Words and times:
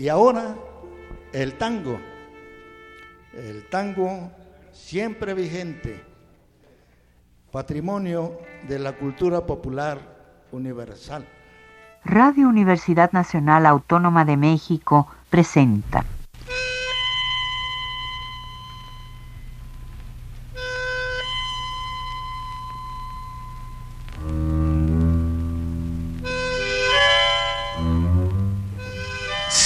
Y 0.00 0.08
ahora 0.08 0.56
el 1.34 1.58
tango. 1.58 2.00
El 3.34 3.68
tango 3.68 4.30
siempre 4.72 5.34
vigente, 5.34 6.02
patrimonio 7.52 8.38
de 8.66 8.78
la 8.78 8.94
cultura 8.94 9.44
popular 9.44 9.98
universal. 10.52 11.26
Radio 12.02 12.48
Universidad 12.48 13.12
Nacional 13.12 13.66
Autónoma 13.66 14.24
de 14.24 14.38
México 14.38 15.06
presenta. 15.28 16.02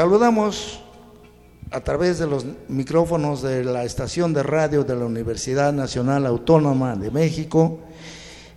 Saludamos 0.00 0.80
a 1.70 1.80
través 1.82 2.18
de 2.18 2.26
los 2.26 2.46
micrófonos 2.68 3.42
de 3.42 3.62
la 3.64 3.84
estación 3.84 4.32
de 4.32 4.42
radio 4.42 4.82
de 4.82 4.96
la 4.96 5.04
Universidad 5.04 5.74
Nacional 5.74 6.24
Autónoma 6.24 6.96
de 6.96 7.10
México 7.10 7.80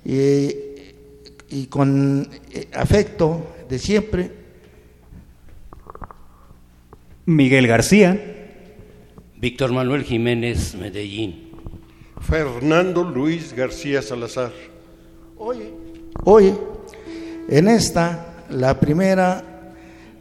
y, 0.05 1.66
con 1.66 2.30
eh, 2.49 2.69
afecto 2.73 3.45
de 3.67 3.77
siempre. 3.77 4.31
Miguel 7.25 7.67
García. 7.67 8.17
Víctor 9.36 9.73
Manuel 9.73 10.05
Jiménez 10.05 10.75
Medellín. 10.75 11.52
Fernando 12.21 13.03
Luis 13.03 13.52
García 13.52 14.02
Salazar. 14.02 14.53
Oye. 15.38 15.73
Hoy, 16.23 16.53
en 17.49 17.67
esta, 17.67 18.45
la 18.49 18.80
primera 18.80 19.53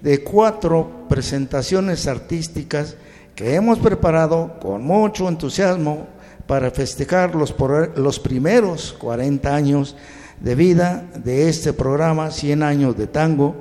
de 0.03 0.23
cuatro 0.23 1.07
presentaciones 1.09 2.07
artísticas 2.07 2.97
que 3.35 3.55
hemos 3.55 3.79
preparado 3.79 4.59
con 4.61 4.85
mucho 4.85 5.29
entusiasmo 5.29 6.09
para 6.47 6.71
festejar 6.71 7.35
los, 7.35 7.55
los 7.97 8.19
primeros 8.19 8.95
40 8.99 9.55
años 9.55 9.97
de 10.41 10.55
vida 10.55 11.09
de 11.15 11.49
este 11.49 11.73
programa 11.73 12.31
100 12.31 12.63
años 12.63 12.97
de 12.97 13.07
tango, 13.07 13.55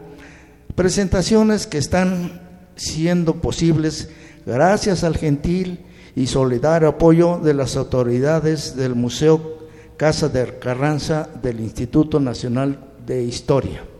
presentaciones 0.75 1.67
que 1.67 1.77
están 1.77 2.41
siendo 2.75 3.35
posibles 3.35 4.09
gracias 4.45 5.03
al 5.03 5.17
gentil 5.17 5.85
y 6.15 6.27
solidario 6.27 6.89
apoyo 6.89 7.37
de 7.37 7.53
las 7.53 7.77
autoridades 7.77 8.75
del 8.75 8.95
Museo 8.95 9.59
Casa 9.95 10.27
de 10.29 10.57
Carranza 10.57 11.29
del 11.41 11.59
Instituto 11.59 12.19
Nacional 12.19 12.79
de 13.05 13.23
Historia. 13.23 13.90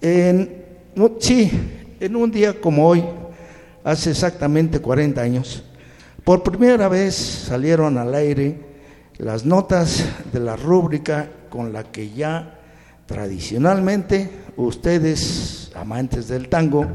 En, 0.00 0.64
sí, 1.18 1.50
en 2.00 2.16
un 2.16 2.30
día 2.30 2.58
como 2.60 2.88
hoy, 2.88 3.04
hace 3.84 4.10
exactamente 4.10 4.80
40 4.80 5.20
años, 5.20 5.62
por 6.24 6.42
primera 6.42 6.88
vez 6.88 7.14
salieron 7.14 7.98
al 7.98 8.14
aire 8.14 8.58
las 9.18 9.44
notas 9.44 10.04
de 10.32 10.40
la 10.40 10.56
rúbrica 10.56 11.28
con 11.50 11.72
la 11.72 11.84
que 11.84 12.10
ya 12.10 12.58
tradicionalmente 13.04 14.30
ustedes, 14.56 15.70
amantes 15.74 16.28
del 16.28 16.48
tango, 16.48 16.86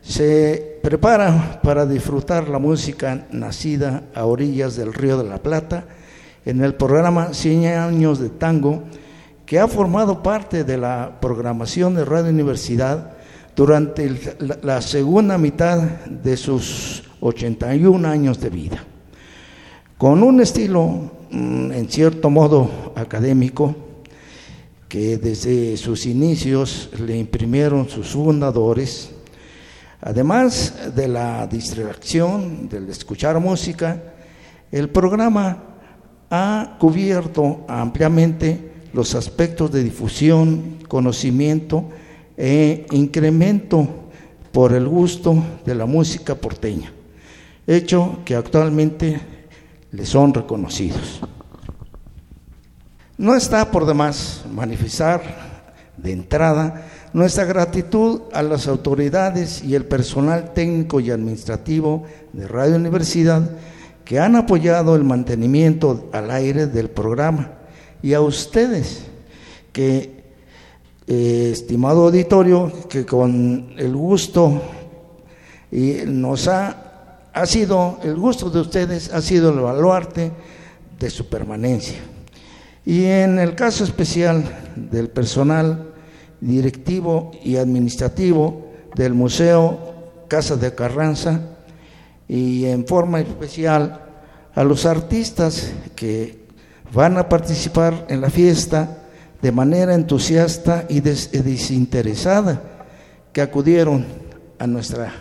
se 0.00 0.78
preparan 0.82 1.60
para 1.62 1.84
disfrutar 1.84 2.48
la 2.48 2.58
música 2.58 3.26
nacida 3.30 4.04
a 4.14 4.24
orillas 4.24 4.76
del 4.76 4.94
Río 4.94 5.18
de 5.18 5.28
la 5.28 5.42
Plata 5.42 5.84
en 6.46 6.62
el 6.64 6.74
programa 6.74 7.34
100 7.34 7.66
años 7.66 8.18
de 8.18 8.30
tango, 8.30 8.84
que 9.50 9.58
ha 9.58 9.66
formado 9.66 10.22
parte 10.22 10.62
de 10.62 10.78
la 10.78 11.18
programación 11.20 11.96
de 11.96 12.04
Radio 12.04 12.30
Universidad 12.30 13.14
durante 13.56 14.08
la, 14.62 14.80
segunda 14.80 15.38
mitad 15.38 15.80
de 16.06 16.36
sus 16.36 17.02
81 17.18 18.08
años 18.08 18.40
de 18.40 18.48
vida. 18.48 18.84
Con 19.98 20.22
un 20.22 20.40
estilo, 20.40 21.10
mm, 21.32 21.72
en 21.72 21.88
cierto 21.90 22.30
modo, 22.30 22.92
académico, 22.94 23.74
que 24.88 25.18
desde 25.18 25.76
sus 25.76 26.06
inicios 26.06 26.88
le 27.04 27.18
imprimieron 27.18 27.88
sus 27.88 28.10
fundadores, 28.10 29.10
además 30.00 30.94
de 30.94 31.08
la 31.08 31.44
distracción, 31.48 32.68
del 32.68 32.88
escuchar 32.88 33.40
música, 33.40 34.00
el 34.70 34.90
programa 34.90 35.64
ha 36.30 36.76
cubierto 36.78 37.64
ampliamente 37.66 38.69
los 38.92 39.14
aspectos 39.14 39.70
de 39.70 39.84
difusión, 39.84 40.78
conocimiento 40.88 41.84
e 42.36 42.86
incremento 42.90 43.88
por 44.52 44.72
el 44.72 44.88
gusto 44.88 45.42
de 45.64 45.74
la 45.74 45.86
música 45.86 46.34
porteña, 46.34 46.92
hecho 47.66 48.18
que 48.24 48.34
actualmente 48.34 49.20
le 49.92 50.06
son 50.06 50.34
reconocidos. 50.34 51.20
No 53.16 53.36
está 53.36 53.70
por 53.70 53.86
demás 53.86 54.44
manifestar 54.52 55.60
de 55.96 56.12
entrada 56.12 56.86
nuestra 57.12 57.44
gratitud 57.44 58.22
a 58.32 58.42
las 58.42 58.66
autoridades 58.66 59.62
y 59.62 59.74
el 59.74 59.84
personal 59.84 60.52
técnico 60.54 61.00
y 61.00 61.10
administrativo 61.10 62.04
de 62.32 62.48
Radio 62.48 62.76
Universidad 62.76 63.50
que 64.04 64.18
han 64.18 64.36
apoyado 64.36 64.96
el 64.96 65.04
mantenimiento 65.04 66.08
al 66.12 66.30
aire 66.30 66.66
del 66.66 66.88
programa 66.88 67.59
y 68.02 68.14
a 68.14 68.20
ustedes 68.20 69.02
que, 69.72 70.20
eh, 71.06 71.50
estimado 71.52 72.06
auditorio, 72.06 72.72
que 72.88 73.04
con 73.04 73.74
el 73.76 73.94
gusto 73.94 74.62
y 75.72 75.98
nos 76.06 76.48
ha, 76.48 77.28
ha 77.32 77.46
sido, 77.46 77.98
el 78.02 78.16
gusto 78.16 78.50
de 78.50 78.60
ustedes 78.60 79.12
ha 79.12 79.22
sido 79.22 79.50
el 79.50 79.60
baluarte 79.60 80.32
de 80.98 81.10
su 81.10 81.26
permanencia. 81.28 81.98
Y 82.84 83.04
en 83.04 83.38
el 83.38 83.54
caso 83.54 83.84
especial 83.84 84.44
del 84.74 85.08
personal 85.10 85.92
directivo 86.40 87.30
y 87.44 87.56
administrativo 87.56 88.68
del 88.94 89.14
Museo 89.14 90.24
Casa 90.28 90.56
de 90.56 90.74
Carranza, 90.74 91.40
y 92.28 92.66
en 92.66 92.86
forma 92.86 93.20
especial 93.20 94.02
a 94.54 94.62
los 94.62 94.86
artistas 94.86 95.72
que 95.96 96.39
van 96.92 97.16
a 97.18 97.28
participar 97.28 98.06
en 98.08 98.20
la 98.20 98.30
fiesta 98.30 98.98
de 99.40 99.52
manera 99.52 99.94
entusiasta 99.94 100.84
y 100.88 101.00
desinteresada 101.00 102.60
que 103.32 103.40
acudieron 103.40 104.04
a 104.58 104.66
nuestra, 104.66 105.12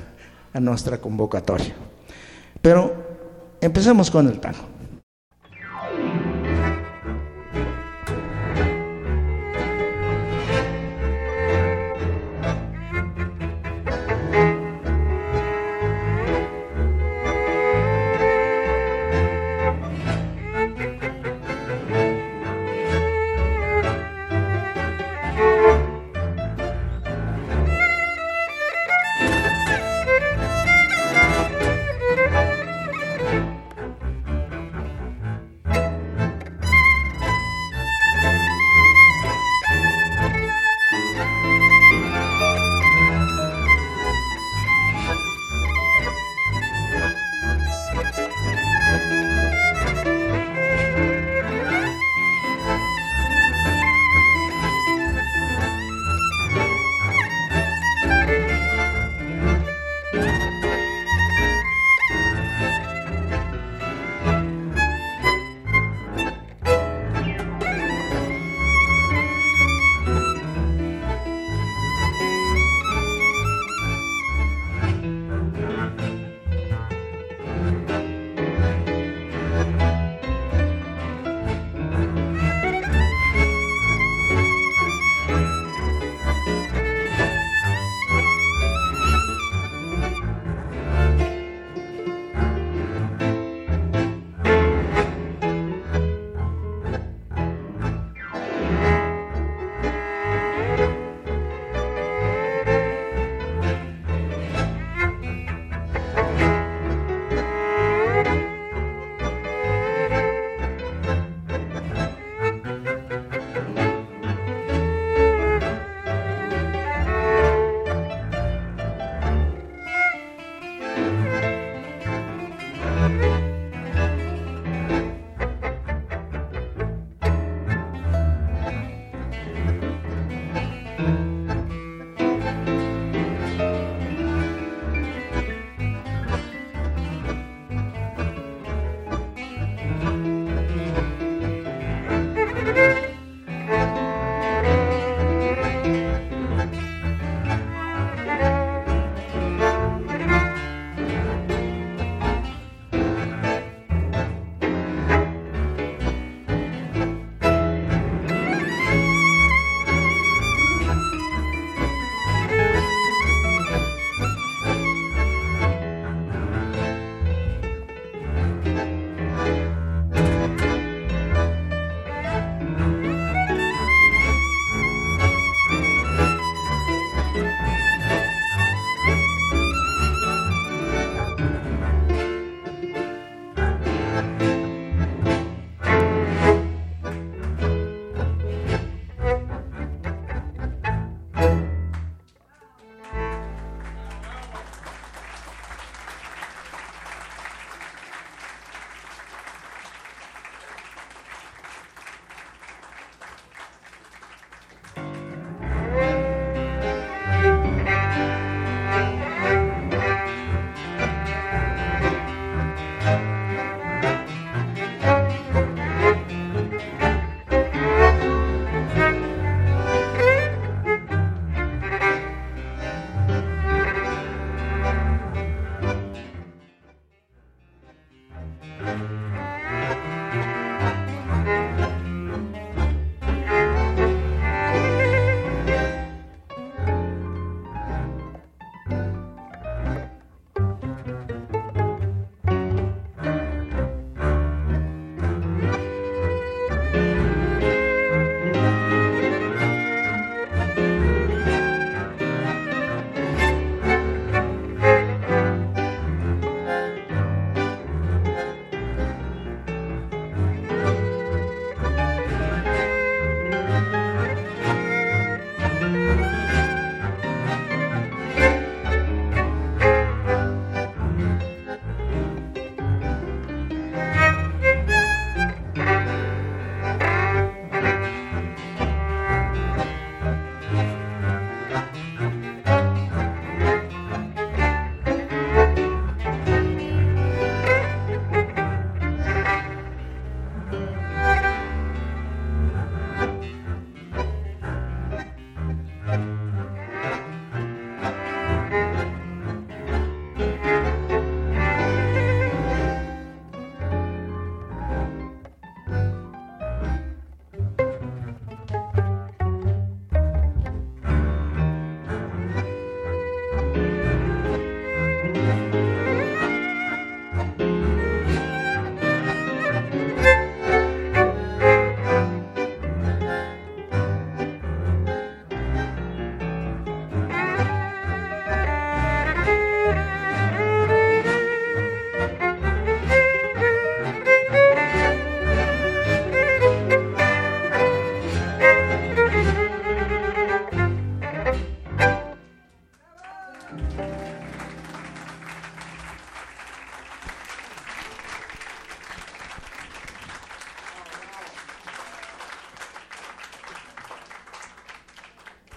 a 0.53 0.59
nuestra 0.59 0.99
convocatoria. 0.99 1.73
Pero 2.61 2.93
empecemos 3.61 4.11
con 4.11 4.27
el 4.27 4.39
tango. 4.39 4.78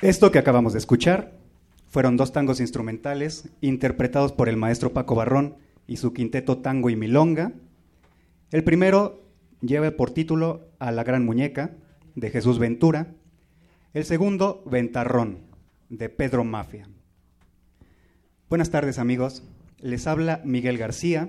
Esto 0.02 0.32
que 0.32 0.40
acabamos 0.40 0.72
de 0.72 0.80
escuchar 0.80 1.38
fueron 1.86 2.16
dos 2.16 2.32
tangos 2.32 2.58
instrumentales 2.58 3.48
interpretados 3.60 4.32
por 4.32 4.48
el 4.48 4.56
maestro 4.56 4.92
Paco 4.92 5.14
Barrón 5.14 5.58
y 5.86 5.98
su 5.98 6.12
quinteto 6.12 6.58
Tango 6.58 6.90
y 6.90 6.96
Milonga. 6.96 7.52
El 8.50 8.64
primero 8.64 9.22
lleva 9.60 9.92
por 9.92 10.10
título 10.10 10.66
A 10.80 10.90
la 10.90 11.04
Gran 11.04 11.24
Muñeca, 11.24 11.76
de 12.16 12.30
Jesús 12.30 12.58
Ventura. 12.58 13.14
El 13.94 14.04
segundo, 14.04 14.64
Ventarrón, 14.66 15.38
de 15.88 16.08
Pedro 16.08 16.42
Mafia. 16.42 16.88
Buenas 18.50 18.70
tardes 18.70 18.98
amigos, 18.98 19.44
les 19.78 20.08
habla 20.08 20.42
Miguel 20.44 20.78
García 20.78 21.28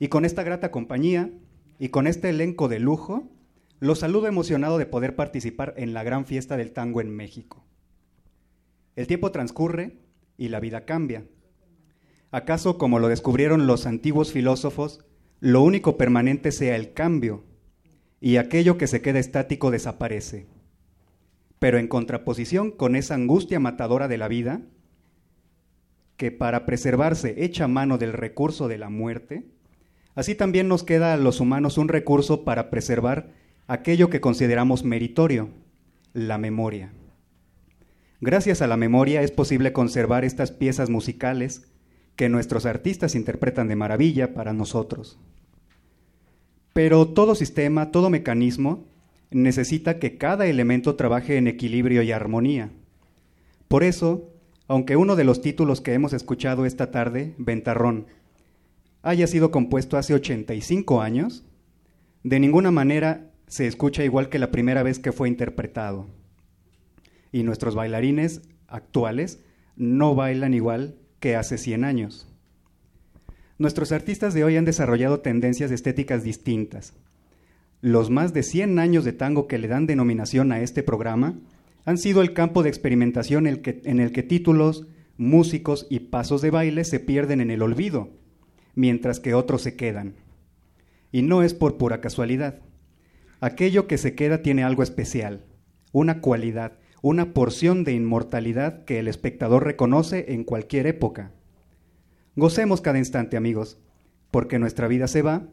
y 0.00 0.08
con 0.08 0.24
esta 0.24 0.42
grata 0.42 0.72
compañía 0.72 1.30
y 1.78 1.90
con 1.90 2.08
este 2.08 2.30
elenco 2.30 2.66
de 2.66 2.80
lujo, 2.80 3.28
los 3.80 4.00
saludo 4.00 4.26
emocionado 4.26 4.78
de 4.78 4.86
poder 4.86 5.14
participar 5.14 5.74
en 5.76 5.94
la 5.94 6.02
gran 6.02 6.26
fiesta 6.26 6.56
del 6.56 6.72
tango 6.72 7.00
en 7.00 7.14
México. 7.14 7.64
El 8.96 9.06
tiempo 9.06 9.30
transcurre 9.30 9.98
y 10.36 10.48
la 10.48 10.60
vida 10.60 10.84
cambia. 10.84 11.24
¿Acaso, 12.30 12.76
como 12.78 12.98
lo 12.98 13.08
descubrieron 13.08 13.66
los 13.66 13.86
antiguos 13.86 14.32
filósofos, 14.32 15.04
lo 15.40 15.62
único 15.62 15.96
permanente 15.96 16.50
sea 16.50 16.74
el 16.74 16.92
cambio 16.92 17.44
y 18.20 18.36
aquello 18.36 18.76
que 18.76 18.88
se 18.88 19.00
queda 19.00 19.20
estático 19.20 19.70
desaparece? 19.70 20.46
Pero 21.58 21.78
en 21.78 21.88
contraposición 21.88 22.70
con 22.72 22.96
esa 22.96 23.14
angustia 23.14 23.60
matadora 23.60 24.08
de 24.08 24.18
la 24.18 24.28
vida, 24.28 24.62
que 26.16 26.32
para 26.32 26.66
preservarse 26.66 27.44
echa 27.44 27.68
mano 27.68 27.96
del 27.96 28.12
recurso 28.12 28.66
de 28.66 28.78
la 28.78 28.90
muerte, 28.90 29.46
así 30.16 30.34
también 30.34 30.66
nos 30.66 30.82
queda 30.82 31.14
a 31.14 31.16
los 31.16 31.38
humanos 31.38 31.78
un 31.78 31.88
recurso 31.88 32.44
para 32.44 32.70
preservar 32.70 33.30
aquello 33.68 34.08
que 34.08 34.22
consideramos 34.22 34.82
meritorio, 34.82 35.50
la 36.14 36.38
memoria. 36.38 36.90
Gracias 38.20 38.62
a 38.62 38.66
la 38.66 38.78
memoria 38.78 39.22
es 39.22 39.30
posible 39.30 39.72
conservar 39.72 40.24
estas 40.24 40.50
piezas 40.50 40.90
musicales 40.90 41.70
que 42.16 42.30
nuestros 42.30 42.66
artistas 42.66 43.14
interpretan 43.14 43.68
de 43.68 43.76
maravilla 43.76 44.32
para 44.34 44.54
nosotros. 44.54 45.20
Pero 46.72 47.08
todo 47.08 47.34
sistema, 47.34 47.90
todo 47.90 48.10
mecanismo, 48.10 48.86
necesita 49.30 49.98
que 49.98 50.16
cada 50.16 50.46
elemento 50.46 50.96
trabaje 50.96 51.36
en 51.36 51.46
equilibrio 51.46 52.02
y 52.02 52.10
armonía. 52.10 52.70
Por 53.68 53.84
eso, 53.84 54.32
aunque 54.66 54.96
uno 54.96 55.14
de 55.14 55.24
los 55.24 55.42
títulos 55.42 55.82
que 55.82 55.92
hemos 55.92 56.14
escuchado 56.14 56.64
esta 56.64 56.90
tarde, 56.90 57.34
Ventarrón, 57.36 58.06
haya 59.02 59.26
sido 59.26 59.50
compuesto 59.50 59.98
hace 59.98 60.14
85 60.14 61.02
años, 61.02 61.44
de 62.24 62.40
ninguna 62.40 62.70
manera 62.70 63.27
se 63.48 63.66
escucha 63.66 64.04
igual 64.04 64.28
que 64.28 64.38
la 64.38 64.50
primera 64.50 64.82
vez 64.82 64.98
que 64.98 65.12
fue 65.12 65.28
interpretado 65.28 66.06
y 67.32 67.42
nuestros 67.42 67.74
bailarines 67.74 68.42
actuales 68.68 69.40
no 69.76 70.14
bailan 70.14 70.54
igual 70.54 70.96
que 71.20 71.36
hace 71.36 71.58
100 71.58 71.84
años. 71.84 72.28
Nuestros 73.58 73.92
artistas 73.92 74.34
de 74.34 74.44
hoy 74.44 74.56
han 74.56 74.64
desarrollado 74.64 75.20
tendencias 75.20 75.70
estéticas 75.70 76.22
distintas. 76.22 76.94
Los 77.80 78.10
más 78.10 78.32
de 78.32 78.42
100 78.42 78.78
años 78.78 79.04
de 79.04 79.12
tango 79.12 79.46
que 79.46 79.58
le 79.58 79.68
dan 79.68 79.86
denominación 79.86 80.52
a 80.52 80.60
este 80.60 80.82
programa 80.82 81.38
han 81.84 81.98
sido 81.98 82.22
el 82.22 82.34
campo 82.34 82.62
de 82.62 82.68
experimentación 82.68 83.46
en 83.46 83.54
el 83.54 83.62
que, 83.62 83.80
en 83.84 84.00
el 84.00 84.12
que 84.12 84.22
títulos, 84.22 84.86
músicos 85.16 85.86
y 85.90 86.00
pasos 86.00 86.42
de 86.42 86.50
baile 86.50 86.84
se 86.84 87.00
pierden 87.00 87.40
en 87.40 87.50
el 87.50 87.62
olvido, 87.62 88.10
mientras 88.74 89.20
que 89.20 89.34
otros 89.34 89.62
se 89.62 89.74
quedan. 89.74 90.14
Y 91.10 91.22
no 91.22 91.42
es 91.42 91.54
por 91.54 91.78
pura 91.78 92.00
casualidad. 92.00 92.60
Aquello 93.40 93.86
que 93.86 93.98
se 93.98 94.14
queda 94.14 94.42
tiene 94.42 94.64
algo 94.64 94.82
especial, 94.82 95.44
una 95.92 96.20
cualidad, 96.20 96.78
una 97.02 97.32
porción 97.32 97.84
de 97.84 97.92
inmortalidad 97.92 98.84
que 98.84 98.98
el 98.98 99.06
espectador 99.06 99.64
reconoce 99.64 100.32
en 100.32 100.44
cualquier 100.44 100.86
época. 100.86 101.32
Gocemos 102.34 102.80
cada 102.80 102.98
instante, 102.98 103.36
amigos, 103.36 103.78
porque 104.30 104.58
nuestra 104.58 104.88
vida 104.88 105.06
se 105.06 105.22
va, 105.22 105.48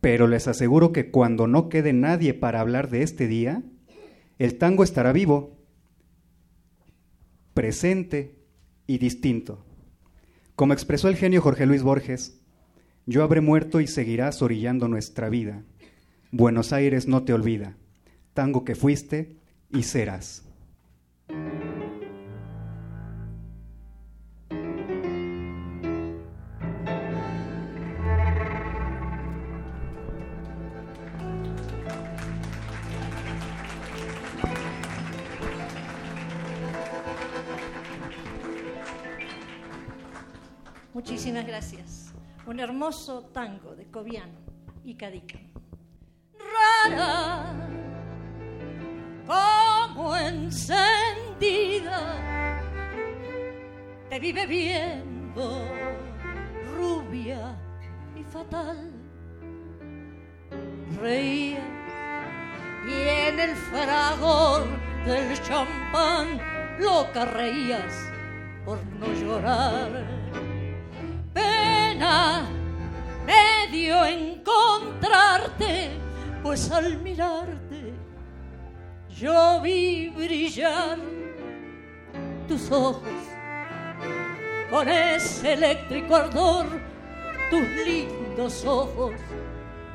pero 0.00 0.26
les 0.26 0.48
aseguro 0.48 0.92
que 0.92 1.10
cuando 1.10 1.46
no 1.46 1.68
quede 1.68 1.92
nadie 1.92 2.34
para 2.34 2.60
hablar 2.60 2.90
de 2.90 3.02
este 3.02 3.28
día, 3.28 3.62
el 4.38 4.58
tango 4.58 4.82
estará 4.82 5.12
vivo, 5.12 5.58
presente 7.54 8.34
y 8.86 8.98
distinto. 8.98 9.64
Como 10.56 10.72
expresó 10.72 11.08
el 11.08 11.16
genio 11.16 11.42
Jorge 11.42 11.66
Luis 11.66 11.82
Borges, 11.82 12.40
yo 13.06 13.22
habré 13.22 13.40
muerto 13.40 13.80
y 13.80 13.86
seguirás 13.86 14.42
orillando 14.42 14.88
nuestra 14.88 15.28
vida. 15.28 15.62
Buenos 16.32 16.72
Aires 16.72 17.08
no 17.08 17.24
te 17.24 17.32
olvida, 17.32 17.76
tango 18.34 18.64
que 18.64 18.76
fuiste 18.76 19.36
y 19.68 19.82
serás. 19.82 20.44
Muchísimas 40.94 41.44
gracias. 41.44 42.14
Un 42.46 42.60
hermoso 42.60 43.22
tango 43.32 43.74
de 43.74 43.86
Cobian 43.86 44.30
y 44.84 44.94
Cadica. 44.94 45.49
Como 49.26 50.16
encendida, 50.16 52.00
te 54.08 54.18
vive 54.18 54.46
viendo 54.46 55.62
rubia 56.76 57.56
y 58.16 58.24
fatal. 58.24 58.90
Reía 61.00 61.60
y 62.88 62.92
en 63.28 63.40
el 63.40 63.54
fragor 63.56 64.66
del 65.04 65.40
champán 65.42 66.40
loca 66.78 67.24
reías 67.26 68.10
por 68.64 68.78
no 68.98 69.06
llorar. 69.12 70.06
Pena 71.34 72.48
me 73.26 73.68
dio 73.70 74.04
encontrarte, 74.04 75.90
pues 76.42 76.70
al 76.70 76.96
mirarte 76.98 77.92
yo 79.18 79.60
vi 79.62 80.08
brillar 80.08 80.98
tus 82.48 82.70
ojos 82.70 83.02
con 84.70 84.88
ese 84.88 85.54
eléctrico 85.54 86.14
ardor, 86.16 86.66
tus 87.50 87.68
lindos 87.84 88.64
ojos 88.64 89.12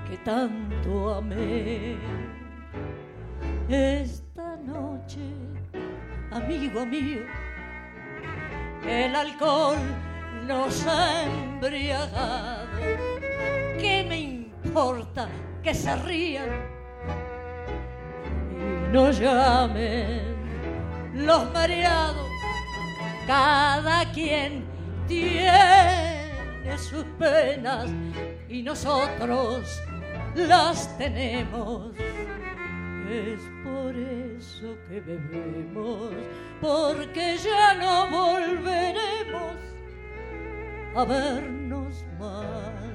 que 0.10 0.18
tanto 0.18 1.16
amé. 1.16 1.96
Esta 3.70 4.58
noche, 4.58 5.22
amigo 6.32 6.86
mío, 6.86 7.22
el 8.86 9.16
alcohol 9.16 9.78
nos 10.46 10.86
ha 10.86 11.24
embriagado. 11.24 13.15
¿Qué 14.76 14.82
me 14.82 14.88
importa 14.88 15.30
que 15.64 15.74
se 15.74 15.96
rían? 15.96 16.50
no 18.92 19.10
llamen 19.10 20.36
los 21.14 21.54
mareados, 21.54 22.30
cada 23.26 24.12
quien 24.12 24.66
tiene 25.08 26.78
sus 26.78 27.06
penas 27.18 27.90
y 28.50 28.64
nosotros 28.64 29.82
las 30.36 30.98
tenemos. 30.98 31.94
Es 33.10 33.40
por 33.64 33.96
eso 33.96 34.76
que 34.90 35.00
bebemos, 35.00 36.12
porque 36.60 37.38
ya 37.38 37.76
no 37.76 38.10
volveremos 38.12 39.56
a 40.96 41.06
vernos 41.06 42.06
más. 42.20 42.95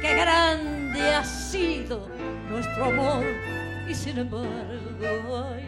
qué 0.00 0.14
grande 0.14 1.00
ha 1.14 1.24
sido 1.24 2.08
nuestro 2.50 2.86
amor 2.86 3.24
y 3.88 3.94
sin 3.94 4.18
embargo, 4.18 5.44
ay, 5.54 5.64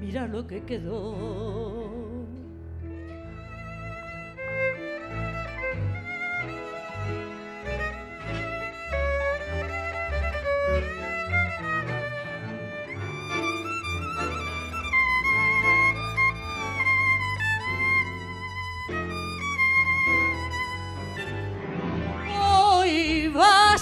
mira 0.00 0.26
lo 0.26 0.46
que 0.46 0.62
quedó. 0.62 1.83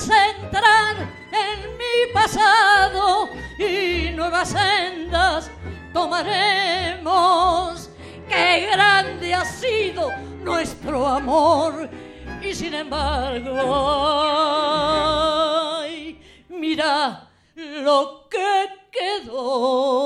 Vas 0.03 0.11
a 0.11 0.31
entrar 0.31 0.97
en 1.31 1.77
mi 1.77 2.13
pasado 2.13 3.29
y 3.59 4.11
nuevas 4.11 4.49
sendas 4.49 5.51
tomaremos. 5.93 7.89
Qué 8.29 8.69
grande 8.73 9.35
ha 9.35 9.45
sido 9.45 10.11
nuestro 10.43 11.07
amor 11.07 11.89
y 12.43 12.53
sin 12.55 12.75
embargo, 12.75 13.55
mira 16.49 17.29
lo 17.55 18.29
que 18.29 18.69
quedó. 18.91 20.02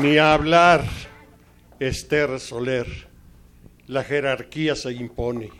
Ni 0.00 0.16
hablar, 0.16 0.82
Esther 1.78 2.40
Soler, 2.40 2.86
la 3.86 4.02
jerarquía 4.02 4.74
se 4.74 4.92
impone. 4.92 5.50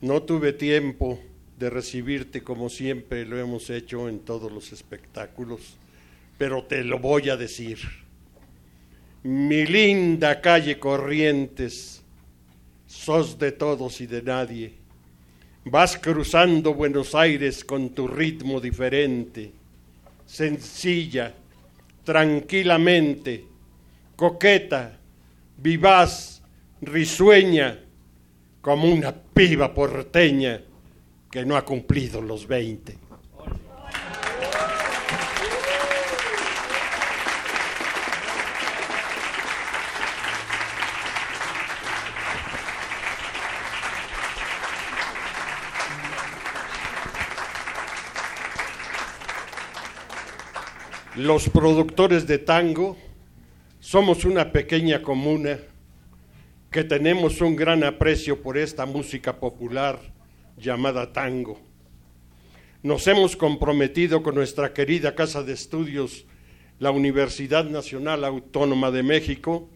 No 0.00 0.22
tuve 0.22 0.52
tiempo 0.52 1.18
de 1.58 1.68
recibirte 1.68 2.44
como 2.44 2.68
siempre 2.68 3.26
lo 3.26 3.40
hemos 3.40 3.70
hecho 3.70 4.08
en 4.08 4.20
todos 4.20 4.52
los 4.52 4.70
espectáculos, 4.70 5.78
pero 6.38 6.62
te 6.62 6.84
lo 6.84 7.00
voy 7.00 7.28
a 7.30 7.36
decir. 7.36 7.80
Mi 9.24 9.66
linda 9.66 10.40
calle 10.40 10.78
Corrientes, 10.78 12.04
sos 12.86 13.36
de 13.36 13.50
todos 13.50 14.00
y 14.00 14.06
de 14.06 14.22
nadie. 14.22 14.74
Vas 15.64 15.98
cruzando 15.98 16.72
Buenos 16.72 17.16
Aires 17.16 17.64
con 17.64 17.90
tu 17.90 18.06
ritmo 18.06 18.60
diferente, 18.60 19.50
sencilla, 20.24 21.34
tranquilamente, 22.04 23.44
coqueta, 24.16 24.98
vivaz, 25.56 26.42
risueña, 26.80 27.78
como 28.60 28.88
una 28.88 29.14
piba 29.14 29.72
porteña 29.72 30.62
que 31.30 31.44
no 31.44 31.56
ha 31.56 31.64
cumplido 31.64 32.20
los 32.20 32.46
veinte. 32.46 32.98
Los 51.20 51.50
productores 51.50 52.26
de 52.26 52.38
tango 52.38 52.96
somos 53.78 54.24
una 54.24 54.52
pequeña 54.52 55.02
comuna 55.02 55.58
que 56.70 56.82
tenemos 56.82 57.42
un 57.42 57.56
gran 57.56 57.84
aprecio 57.84 58.40
por 58.40 58.56
esta 58.56 58.86
música 58.86 59.38
popular 59.38 60.00
llamada 60.56 61.12
tango. 61.12 61.60
Nos 62.82 63.06
hemos 63.06 63.36
comprometido 63.36 64.22
con 64.22 64.34
nuestra 64.34 64.72
querida 64.72 65.14
Casa 65.14 65.42
de 65.42 65.52
Estudios, 65.52 66.24
la 66.78 66.90
Universidad 66.90 67.66
Nacional 67.66 68.24
Autónoma 68.24 68.90
de 68.90 69.02
México, 69.02 69.68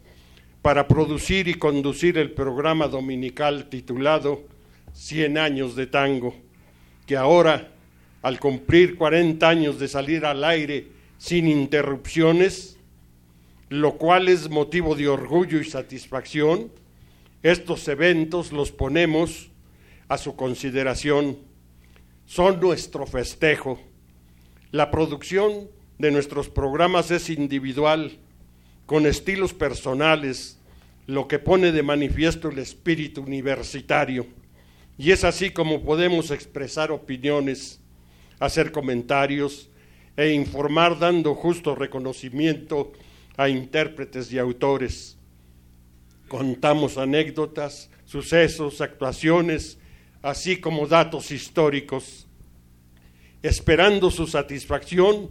para 0.62 0.88
producir 0.88 1.46
y 1.48 1.56
conducir 1.56 2.16
el 2.16 2.30
programa 2.30 2.88
dominical 2.88 3.66
titulado 3.68 4.44
100 4.94 5.36
años 5.36 5.76
de 5.76 5.88
tango, 5.88 6.34
que 7.06 7.18
ahora, 7.18 7.68
al 8.22 8.40
cumplir 8.40 8.96
40 8.96 9.46
años 9.46 9.78
de 9.78 9.88
salir 9.88 10.24
al 10.24 10.42
aire 10.42 10.93
sin 11.18 11.48
interrupciones, 11.48 12.78
lo 13.68 13.96
cual 13.96 14.28
es 14.28 14.50
motivo 14.50 14.94
de 14.94 15.08
orgullo 15.08 15.60
y 15.60 15.64
satisfacción, 15.64 16.70
estos 17.42 17.86
eventos 17.88 18.52
los 18.52 18.72
ponemos 18.72 19.50
a 20.08 20.18
su 20.18 20.36
consideración. 20.36 21.38
Son 22.26 22.60
nuestro 22.60 23.06
festejo. 23.06 23.78
La 24.70 24.90
producción 24.90 25.68
de 25.98 26.10
nuestros 26.10 26.48
programas 26.48 27.10
es 27.10 27.30
individual, 27.30 28.18
con 28.86 29.06
estilos 29.06 29.54
personales, 29.54 30.58
lo 31.06 31.28
que 31.28 31.38
pone 31.38 31.72
de 31.72 31.82
manifiesto 31.82 32.48
el 32.48 32.58
espíritu 32.58 33.22
universitario. 33.22 34.26
Y 34.96 35.10
es 35.10 35.24
así 35.24 35.50
como 35.50 35.82
podemos 35.82 36.30
expresar 36.30 36.92
opiniones, 36.92 37.80
hacer 38.38 38.72
comentarios 38.72 39.70
e 40.16 40.32
informar 40.32 40.98
dando 40.98 41.34
justo 41.34 41.74
reconocimiento 41.74 42.92
a 43.36 43.48
intérpretes 43.48 44.32
y 44.32 44.38
autores. 44.38 45.16
Contamos 46.28 46.98
anécdotas, 46.98 47.90
sucesos, 48.04 48.80
actuaciones, 48.80 49.78
así 50.22 50.58
como 50.58 50.86
datos 50.86 51.30
históricos. 51.30 52.26
Esperando 53.42 54.10
su 54.10 54.26
satisfacción, 54.26 55.30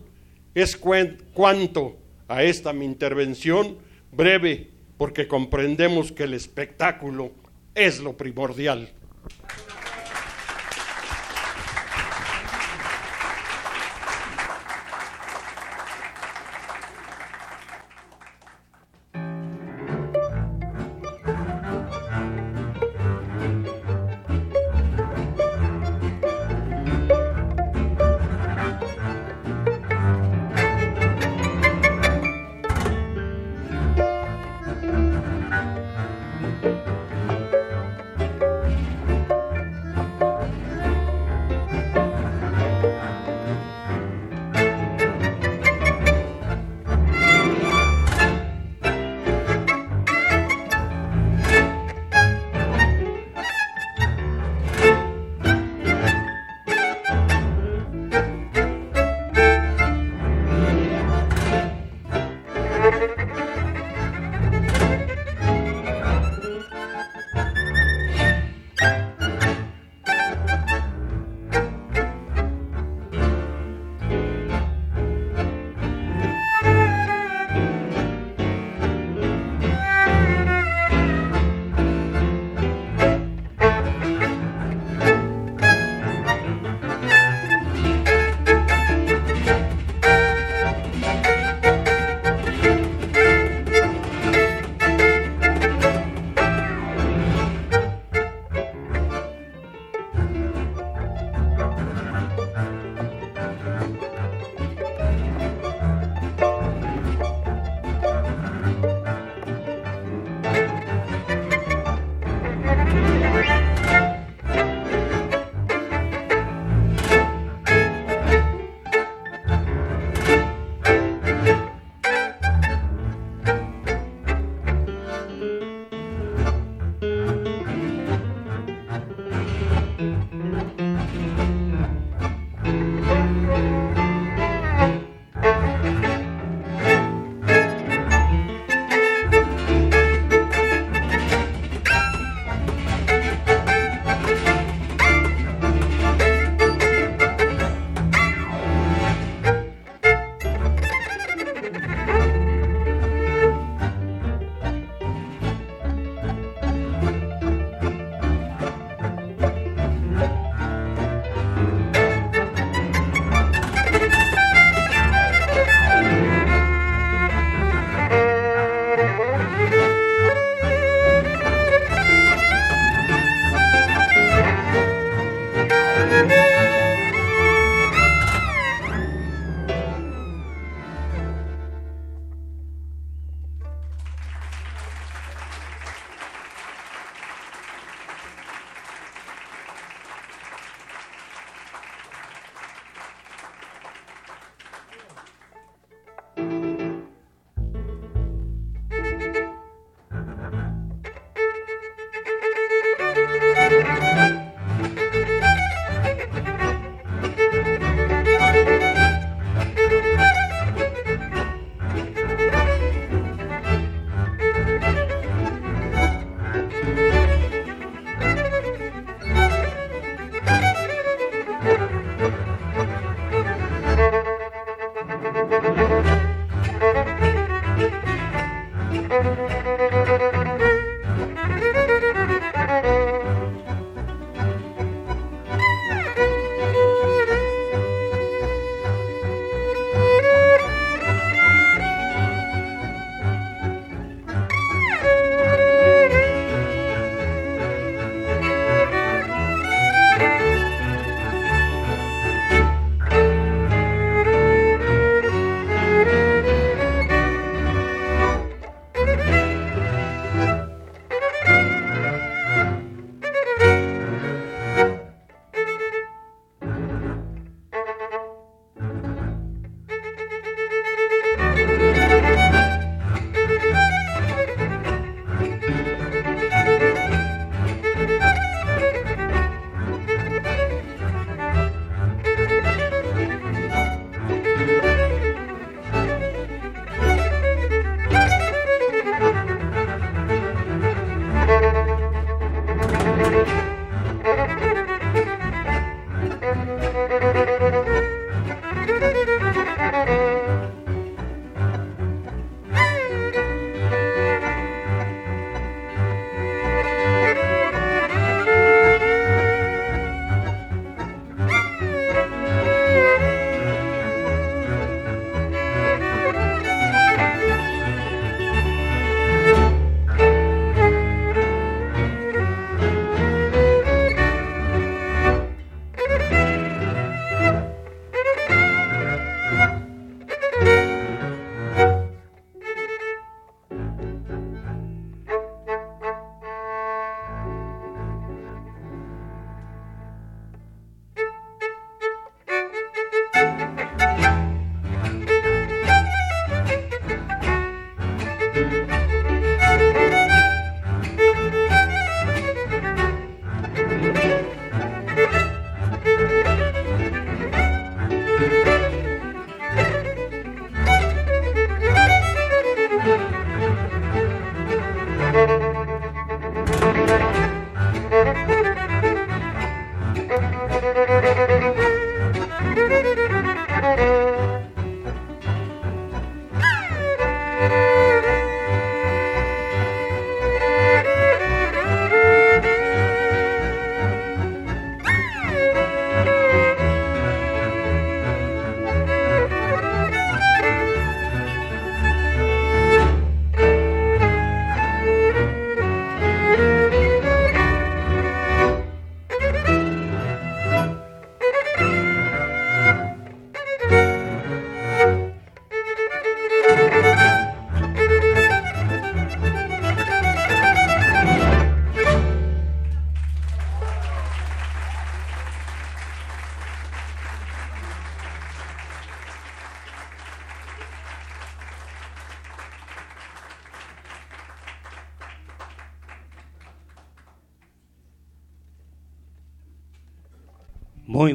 es 0.53 0.75
cuanto 0.75 1.97
a 2.27 2.43
esta 2.43 2.73
mi 2.73 2.85
intervención 2.85 3.77
breve, 4.11 4.69
porque 4.97 5.27
comprendemos 5.27 6.11
que 6.11 6.23
el 6.23 6.33
espectáculo 6.33 7.31
es 7.73 7.99
lo 7.99 8.15
primordial. 8.15 8.91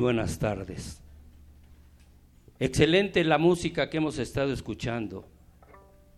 Buenas 0.09 0.38
tardes. 0.38 1.03
Excelente 2.59 3.23
la 3.25 3.37
música 3.37 3.90
que 3.90 3.99
hemos 3.99 4.18
estado 4.18 4.55
escuchando 4.55 5.27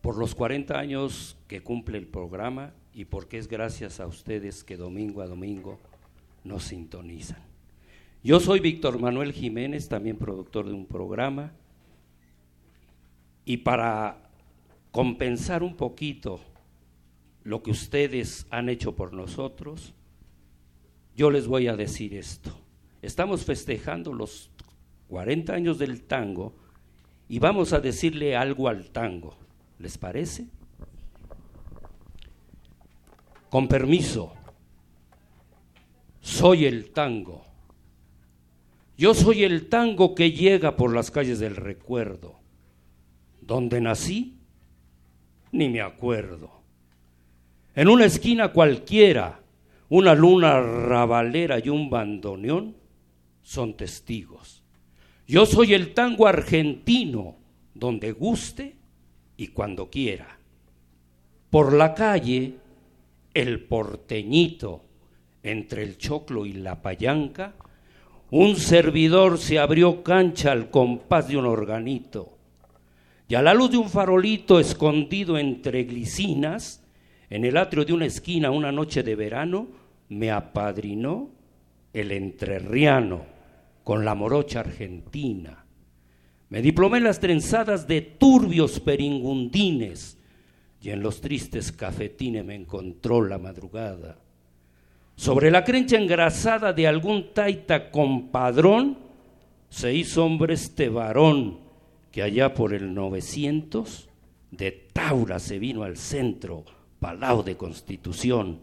por 0.01 0.17
los 0.17 0.37
40 0.37 0.79
años 0.79 1.37
que 1.49 1.65
cumple 1.65 1.99
el 1.99 2.07
programa 2.07 2.73
y 2.95 3.07
porque 3.07 3.37
es 3.37 3.49
gracias 3.49 3.99
a 3.99 4.07
ustedes 4.07 4.63
que 4.63 4.77
domingo 4.77 5.23
a 5.23 5.27
domingo 5.27 5.81
nos 6.45 6.63
sintonizan. 6.63 7.43
Yo 8.23 8.39
soy 8.39 8.61
Víctor 8.61 9.01
Manuel 9.01 9.33
Jiménez, 9.33 9.89
también 9.89 10.19
productor 10.19 10.69
de 10.69 10.75
un 10.75 10.87
programa, 10.87 11.51
y 13.45 13.57
para 13.57 14.31
compensar 14.93 15.65
un 15.65 15.75
poquito 15.75 16.39
lo 17.43 17.61
que 17.65 17.73
ustedes 17.73 18.47
han 18.51 18.69
hecho 18.69 18.95
por 18.95 19.13
nosotros, 19.13 19.95
yo 21.17 21.33
les 21.33 21.49
voy 21.49 21.67
a 21.67 21.75
decir 21.75 22.15
esto. 22.15 22.57
Estamos 23.03 23.45
festejando 23.45 24.13
los 24.13 24.51
40 25.09 25.53
años 25.53 25.79
del 25.79 26.03
tango 26.03 26.55
y 27.29 27.39
vamos 27.39 27.73
a 27.73 27.81
decirle 27.81 28.37
algo 28.37 28.69
al 28.69 28.91
tango. 28.91 29.37
¿Les 29.79 29.97
parece? 29.97 30.47
Con 33.49 33.67
permiso, 33.67 34.35
soy 36.21 36.67
el 36.67 36.91
tango. 36.91 37.45
Yo 38.99 39.15
soy 39.15 39.45
el 39.45 39.69
tango 39.69 40.15
que 40.15 40.33
llega 40.33 40.77
por 40.77 40.95
las 40.95 41.11
calles 41.11 41.39
del 41.39 41.57
recuerdo. 41.57 42.39
Donde 43.41 43.81
nací, 43.81 44.37
ni 45.53 45.69
me 45.69 45.81
acuerdo. 45.81 46.51
En 47.75 47.89
una 47.89 48.05
esquina 48.05 48.53
cualquiera, 48.53 49.41
una 49.89 50.15
luna 50.15 50.61
rabalera 50.61 51.59
y 51.59 51.71
un 51.71 51.89
bandoneón 51.89 52.80
son 53.43 53.77
testigos. 53.77 54.63
Yo 55.27 55.47
soy 55.47 55.75
el 55.75 55.95
tango 55.95 56.27
argentino, 56.27 57.37
donde 57.75 58.13
guste 58.13 58.77
y 59.37 59.49
cuando 59.49 59.89
quiera. 59.89 60.39
Por 61.51 61.73
la 61.73 61.95
calle, 61.95 62.55
el 63.33 63.61
porteñito, 63.65 64.85
entre 65.43 65.83
el 65.83 65.97
choclo 65.97 66.47
y 66.47 66.53
la 66.53 66.83
payanca, 66.83 67.55
un 68.31 68.57
servidor 68.57 69.39
se 69.39 69.59
abrió 69.59 70.03
cancha 70.03 70.53
al 70.53 70.71
compás 70.71 71.29
de 71.29 71.37
un 71.37 71.47
organito. 71.47 72.37
Y 73.29 73.35
a 73.35 73.43
la 73.43 73.55
luz 73.55 73.71
de 73.71 73.77
un 73.77 73.89
farolito 73.89 74.61
escondido 74.61 75.39
entre 75.39 75.85
glicinas, 75.85 76.85
en 77.29 77.45
el 77.45 77.57
atrio 77.57 77.85
de 77.85 77.93
una 77.93 78.07
esquina 78.07 78.51
una 78.51 78.73
noche 78.73 79.03
de 79.03 79.15
verano, 79.15 79.69
me 80.09 80.31
apadrinó 80.31 81.31
el 81.93 82.13
entrerriano 82.13 83.25
con 83.85 84.05
la 84.05 84.15
morocha 84.15 84.61
argentina. 84.61 85.65
Me 86.49 86.63
diplomé 86.63 87.01
las 87.01 87.21
trenzadas 87.21 87.87
de 87.87 88.01
turbios 88.01 88.81
peringundines 88.81 90.19
y 90.83 90.91
en 90.91 91.03
los 91.03 91.21
tristes 91.21 91.73
cafetines 91.73 92.45
me 92.45 92.55
encontró 92.55 93.23
la 93.23 93.39
madrugada. 93.39 94.19
Sobre 95.17 95.51
la 95.51 95.65
crencha 95.65 95.99
engrasada 95.99 96.73
de 96.73 96.87
algún 96.87 97.33
taita 97.35 97.91
compadrón 97.91 98.99
se 99.69 99.95
hizo 99.95 100.25
hombre 100.25 100.55
este 100.55 100.89
varón 100.89 101.59
que 102.11 102.23
allá 102.23 102.55
por 102.55 102.75
el 102.75 102.95
900 102.95 104.09
de 104.51 104.73
Taura 104.93 105.39
se 105.39 105.59
vino 105.59 105.85
al 105.85 105.97
centro, 105.97 106.65
Palau 106.99 107.45
de 107.45 107.57
Constitución, 107.57 108.59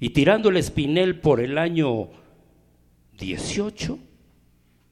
y 0.00 0.10
tirando 0.10 0.48
el 0.48 0.56
espinel 0.56 1.20
por 1.20 1.40
el 1.40 1.58
año 1.58 2.08
18, 3.20 3.98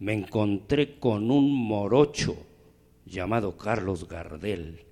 me 0.01 0.13
encontré 0.13 0.99
con 0.99 1.31
un 1.31 1.53
morocho 1.53 2.37
llamado 3.07 3.57
Carlos 3.57 4.07
Gardel. 4.07 4.85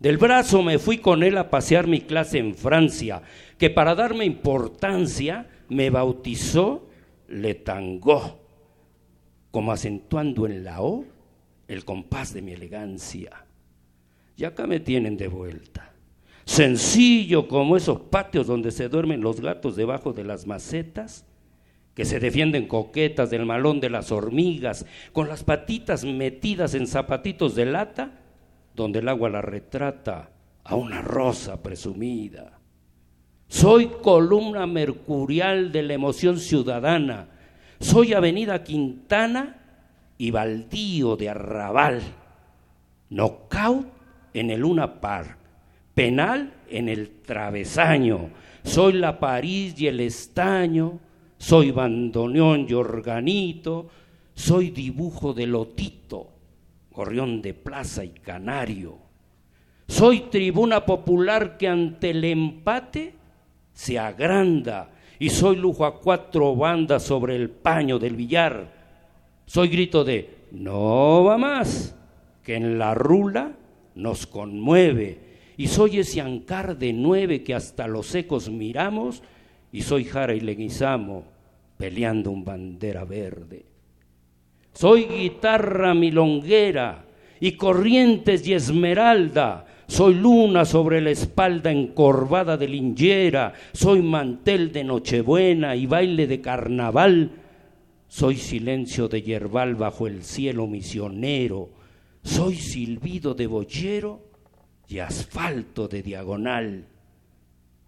Del 0.00 0.16
brazo 0.16 0.62
me 0.62 0.78
fui 0.78 0.98
con 0.98 1.22
él 1.22 1.36
a 1.36 1.50
pasear 1.50 1.86
mi 1.86 2.00
clase 2.00 2.38
en 2.38 2.54
Francia, 2.54 3.22
que 3.58 3.68
para 3.68 3.94
darme 3.94 4.24
importancia 4.24 5.48
me 5.68 5.90
bautizó 5.90 6.88
Le 7.28 7.54
Tangó, 7.54 8.40
como 9.50 9.72
acentuando 9.72 10.46
en 10.46 10.64
la 10.64 10.80
O 10.82 11.04
el 11.68 11.84
compás 11.84 12.32
de 12.32 12.42
mi 12.42 12.52
elegancia. 12.52 13.44
Y 14.36 14.44
acá 14.44 14.66
me 14.66 14.80
tienen 14.80 15.16
de 15.16 15.28
vuelta. 15.28 15.92
Sencillo 16.46 17.46
como 17.46 17.76
esos 17.76 18.00
patios 18.00 18.46
donde 18.46 18.70
se 18.70 18.88
duermen 18.88 19.20
los 19.20 19.40
gatos 19.40 19.76
debajo 19.76 20.14
de 20.14 20.24
las 20.24 20.46
macetas, 20.46 21.26
que 21.98 22.04
se 22.04 22.20
defienden 22.20 22.68
coquetas 22.68 23.28
del 23.28 23.44
malón 23.44 23.80
de 23.80 23.90
las 23.90 24.12
hormigas, 24.12 24.86
con 25.12 25.26
las 25.26 25.42
patitas 25.42 26.04
metidas 26.04 26.74
en 26.74 26.86
zapatitos 26.86 27.56
de 27.56 27.66
lata, 27.66 28.12
donde 28.76 29.00
el 29.00 29.08
agua 29.08 29.28
la 29.30 29.42
retrata 29.42 30.30
a 30.62 30.76
una 30.76 31.02
rosa 31.02 31.60
presumida. 31.60 32.60
Soy 33.48 33.90
columna 34.00 34.64
mercurial 34.64 35.72
de 35.72 35.82
la 35.82 35.94
emoción 35.94 36.38
ciudadana, 36.38 37.30
soy 37.80 38.12
Avenida 38.12 38.62
Quintana 38.62 39.56
y 40.18 40.30
baldío 40.30 41.16
de 41.16 41.30
arrabal, 41.30 42.00
knockout 43.10 43.88
en 44.34 44.52
el 44.52 44.60
Luna 44.60 45.00
Park, 45.00 45.36
penal 45.94 46.54
en 46.70 46.88
el 46.88 47.10
travesaño, 47.22 48.30
soy 48.62 48.92
la 48.92 49.18
París 49.18 49.74
y 49.80 49.88
el 49.88 49.98
estaño, 49.98 51.00
soy 51.38 51.70
bandoneón 51.70 52.66
y 52.68 52.74
organito, 52.74 53.88
soy 54.34 54.70
dibujo 54.70 55.32
de 55.32 55.46
lotito, 55.46 56.28
gorrión 56.90 57.40
de 57.40 57.54
plaza 57.54 58.04
y 58.04 58.10
canario. 58.10 58.98
Soy 59.86 60.22
tribuna 60.30 60.84
popular 60.84 61.56
que 61.56 61.68
ante 61.68 62.10
el 62.10 62.22
empate 62.24 63.14
se 63.72 63.98
agranda 63.98 64.90
y 65.18 65.30
soy 65.30 65.56
lujo 65.56 65.84
a 65.86 65.98
cuatro 65.98 66.54
bandas 66.54 67.04
sobre 67.04 67.36
el 67.36 67.48
paño 67.50 67.98
del 67.98 68.14
billar. 68.14 68.72
Soy 69.46 69.68
grito 69.68 70.04
de 70.04 70.38
no 70.52 71.24
va 71.24 71.38
más, 71.38 71.96
que 72.42 72.56
en 72.56 72.78
la 72.78 72.94
rula 72.94 73.52
nos 73.94 74.26
conmueve. 74.26 75.26
Y 75.56 75.68
soy 75.68 75.98
ese 75.98 76.20
ancar 76.20 76.78
de 76.78 76.92
nueve 76.92 77.42
que 77.42 77.54
hasta 77.54 77.88
los 77.88 78.14
ecos 78.14 78.48
miramos 78.48 79.22
y 79.72 79.82
soy 79.82 80.04
Jara 80.04 80.34
y 80.34 80.40
Leguizamo 80.40 81.24
peleando 81.76 82.30
un 82.30 82.44
bandera 82.44 83.04
verde. 83.04 83.64
Soy 84.72 85.04
guitarra 85.04 85.94
milonguera 85.94 87.04
y 87.40 87.52
corrientes 87.52 88.46
y 88.46 88.54
esmeralda. 88.54 89.66
Soy 89.86 90.14
luna 90.14 90.64
sobre 90.64 91.00
la 91.00 91.10
espalda 91.10 91.70
encorvada 91.70 92.56
de 92.56 92.68
linjera. 92.68 93.54
Soy 93.72 94.02
mantel 94.02 94.72
de 94.72 94.84
nochebuena 94.84 95.76
y 95.76 95.86
baile 95.86 96.26
de 96.26 96.40
carnaval. 96.40 97.30
Soy 98.08 98.36
silencio 98.36 99.08
de 99.08 99.22
yerbal 99.22 99.76
bajo 99.76 100.06
el 100.06 100.22
cielo 100.22 100.66
misionero. 100.66 101.70
Soy 102.22 102.56
silbido 102.56 103.34
de 103.34 103.46
boyero 103.46 104.22
y 104.88 104.98
asfalto 104.98 105.88
de 105.88 106.02
diagonal. 106.02 106.86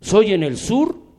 Soy 0.01 0.33
en 0.33 0.43
el 0.43 0.57
sur 0.57 1.10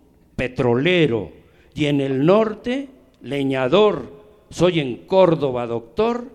petrolero 0.41 1.31
y 1.75 1.85
en 1.85 2.01
el 2.01 2.25
norte 2.25 2.89
leñador. 3.21 4.23
Soy 4.49 4.79
en 4.79 5.05
Córdoba 5.05 5.67
doctor 5.67 6.31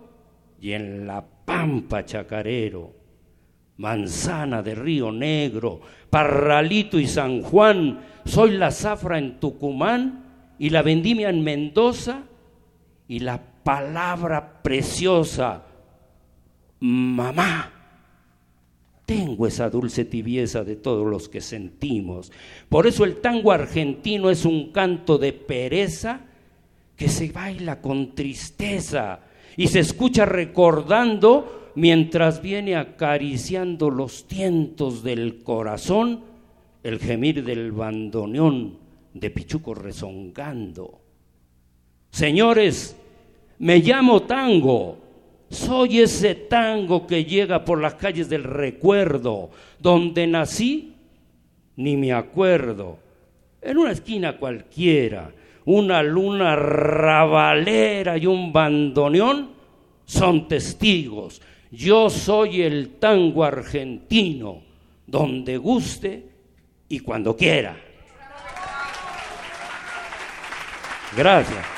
y 0.60 0.74
en 0.74 1.08
La 1.08 1.24
Pampa 1.44 2.04
chacarero. 2.04 2.92
Manzana 3.78 4.62
de 4.62 4.76
Río 4.76 5.10
Negro, 5.10 5.80
Parralito 6.08 7.00
y 7.00 7.08
San 7.08 7.42
Juan. 7.42 7.98
Soy 8.24 8.56
la 8.56 8.70
zafra 8.70 9.18
en 9.18 9.40
Tucumán 9.40 10.54
y 10.56 10.70
la 10.70 10.82
vendimia 10.82 11.28
en 11.28 11.42
Mendoza 11.42 12.22
y 13.08 13.18
la 13.18 13.42
palabra 13.64 14.62
preciosa, 14.62 15.64
mamá. 16.78 17.75
Tengo 19.06 19.46
esa 19.46 19.70
dulce 19.70 20.04
tibieza 20.04 20.64
de 20.64 20.74
todos 20.76 21.06
los 21.06 21.28
que 21.28 21.40
sentimos. 21.40 22.32
Por 22.68 22.88
eso 22.88 23.04
el 23.04 23.20
tango 23.20 23.52
argentino 23.52 24.30
es 24.30 24.44
un 24.44 24.72
canto 24.72 25.16
de 25.16 25.32
pereza 25.32 26.20
que 26.96 27.08
se 27.08 27.30
baila 27.30 27.80
con 27.80 28.14
tristeza 28.16 29.20
y 29.56 29.68
se 29.68 29.80
escucha 29.80 30.26
recordando 30.26 31.70
mientras 31.76 32.42
viene 32.42 32.74
acariciando 32.74 33.90
los 33.90 34.26
tientos 34.26 35.04
del 35.04 35.42
corazón 35.42 36.22
el 36.82 36.98
gemir 36.98 37.44
del 37.44 37.72
bandoneón 37.72 38.78
de 39.12 39.30
Pichuco 39.30 39.74
rezongando. 39.74 41.00
Señores, 42.10 42.96
me 43.58 43.78
llamo 43.78 44.22
tango 44.22 44.98
soy 45.50 46.00
ese 46.00 46.34
tango 46.34 47.06
que 47.06 47.24
llega 47.24 47.64
por 47.64 47.80
las 47.80 47.94
calles 47.94 48.28
del 48.28 48.44
recuerdo, 48.44 49.50
donde 49.78 50.26
nací, 50.26 50.94
ni 51.76 51.96
me 51.96 52.12
acuerdo. 52.12 52.98
En 53.62 53.78
una 53.78 53.92
esquina 53.92 54.36
cualquiera, 54.36 55.30
una 55.64 56.02
luna 56.02 56.56
rabalera 56.56 58.16
y 58.16 58.26
un 58.26 58.52
bandoneón 58.52 59.50
son 60.04 60.48
testigos. 60.48 61.42
Yo 61.70 62.08
soy 62.10 62.62
el 62.62 62.90
tango 62.98 63.44
argentino, 63.44 64.62
donde 65.06 65.56
guste 65.58 66.28
y 66.88 67.00
cuando 67.00 67.36
quiera. 67.36 67.76
Gracias. 71.16 71.75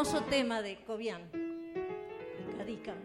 Hermoso 0.00 0.22
tema 0.30 0.62
de 0.62 0.82
Cobian. 0.86 1.20
Cadícamo. 2.56 3.00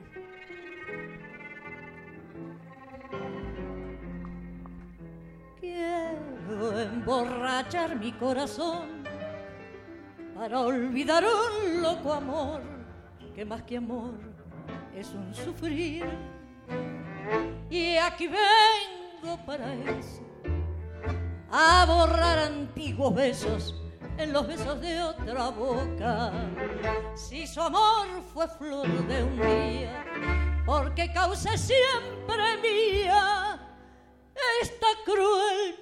Quiero 5.60 6.80
emborrachar 6.80 7.98
mi 7.98 8.14
corazón 8.14 9.04
para 10.36 10.62
olvidar 10.62 11.26
un 11.26 11.82
loco 11.82 12.14
amor 12.14 12.62
que 13.36 13.44
más 13.44 13.64
que 13.64 13.76
amor 13.76 14.14
es 14.96 15.10
un 15.10 15.36
sufrir. 15.36 16.06
y 17.70 17.98
aquí 17.98 18.28
vengo 18.28 19.38
para 19.46 19.74
eso, 19.74 20.24
a 21.52 21.86
borrar 21.86 22.40
antiguos 22.40 23.14
besos 23.14 23.85
en 24.18 24.34
los 24.34 24.48
besos 24.48 24.80
de 24.82 25.02
otra 25.02 25.50
boca. 25.50 26.32
Si 27.16 27.46
su 27.48 27.62
amor 27.62 28.08
fue 28.34 28.48
flor 28.48 28.88
de 29.08 29.24
un 29.24 29.36
día, 29.38 30.06
porque 30.66 31.12
causa 31.14 31.58
siempre 31.58 32.58
mía 32.62 33.60
esta 34.62 34.88
cruel 35.04 35.76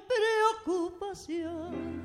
preocupación. 0.65 2.03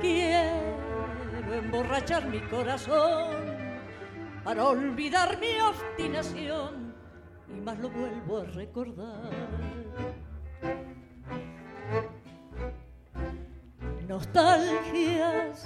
Quiero 0.00 1.54
emborrachar 1.54 2.26
mi 2.26 2.40
corazón 2.42 3.60
para 4.44 4.64
olvidar 4.64 5.38
mi 5.38 5.60
obstinación 5.60 6.94
y 7.48 7.60
más 7.60 7.78
lo 7.78 7.90
vuelvo 7.90 8.38
a 8.38 8.44
recordar. 8.44 9.30
Nostalgias 14.10 15.62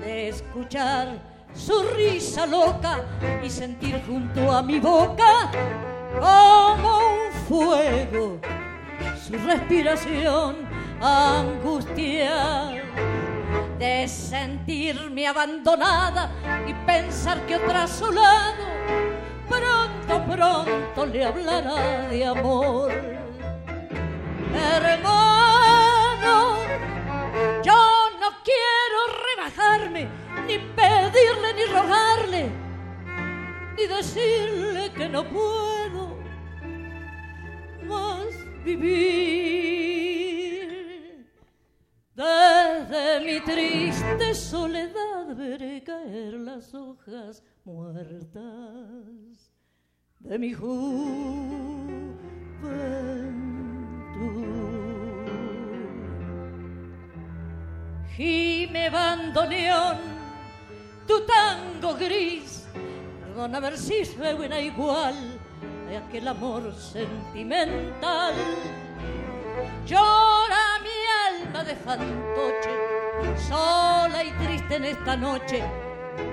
de 0.00 0.28
escuchar 0.28 1.18
su 1.54 1.82
risa 1.94 2.46
loca 2.46 3.04
y 3.44 3.50
sentir 3.50 4.02
junto 4.06 4.50
a 4.50 4.62
mi 4.62 4.80
boca 4.80 5.50
como 6.18 7.00
un 7.00 7.32
fuego 7.46 8.40
su 9.22 9.36
respiración 9.46 10.56
angustia 11.02 12.82
de 13.78 14.08
sentirme 14.08 15.26
abandonada 15.26 16.30
y 16.66 16.72
pensar 16.86 17.44
que 17.44 17.56
otra 17.56 17.82
a 17.82 17.88
su 17.88 18.10
lado 18.10 18.64
pronto, 19.50 20.34
pronto 20.34 21.06
le 21.12 21.26
hablará 21.26 22.08
de 22.08 22.24
amor. 22.24 22.90
Hermano, 24.54 25.55
yo 27.62 27.80
no 28.20 28.28
quiero 28.44 28.98
rebajarme, 29.26 30.08
ni 30.46 30.58
pedirle 30.58 31.54
ni 31.54 31.64
rogarle, 31.64 32.50
ni 33.76 33.86
decirle 33.86 34.92
que 34.92 35.08
no 35.08 35.24
puedo 35.24 36.18
más 37.88 38.28
vivir. 38.64 40.16
Desde 42.14 43.20
mi 43.20 43.40
triste 43.40 44.34
soledad 44.34 45.36
veré 45.36 45.82
caer 45.84 46.34
las 46.34 46.72
hojas 46.74 47.42
muertas 47.64 49.52
de 50.20 50.38
mi 50.38 50.54
juventud. 50.54 50.86
Gime 58.16 58.88
bandoneón, 58.88 59.98
tu 61.06 61.20
tango 61.26 61.94
gris, 61.96 62.66
perdona 63.20 63.60
ver 63.60 63.76
si 63.76 64.06
suena 64.06 64.58
igual 64.58 65.14
de 65.86 65.98
aquel 65.98 66.26
amor 66.26 66.74
sentimental. 66.74 68.32
Llora 69.84 70.78
mi 70.82 70.98
alma 71.28 71.62
de 71.62 71.76
fantoche, 71.76 72.72
sola 73.50 74.24
y 74.24 74.30
triste 74.42 74.76
en 74.76 74.84
esta 74.86 75.14
noche, 75.14 75.62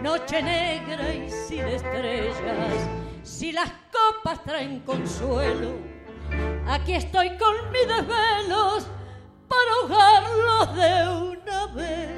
noche 0.01 0.41
negra 0.41 1.13
y 1.13 1.29
sin 1.29 1.65
estrellas. 1.67 2.87
Si 3.23 3.51
las 3.51 3.69
copas 3.91 4.41
traen 4.45 4.79
consuelo, 4.85 5.73
aquí 6.65 6.93
estoy 6.93 7.37
con 7.37 7.71
mis 7.73 7.87
desvelos 7.89 8.87
para 9.53 9.71
ahogarlos 9.81 10.75
de 10.75 10.93
una 11.31 11.67
vez. 11.67 12.09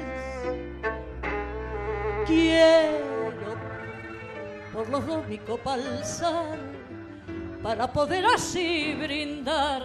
Quiero 2.26 3.06
por 4.72 4.88
los 4.88 5.06
dos 5.06 5.26
mi 5.28 5.38
copa 5.38 5.76
para 7.62 7.92
poder 7.92 8.24
así 8.26 8.94
brindar 8.94 9.82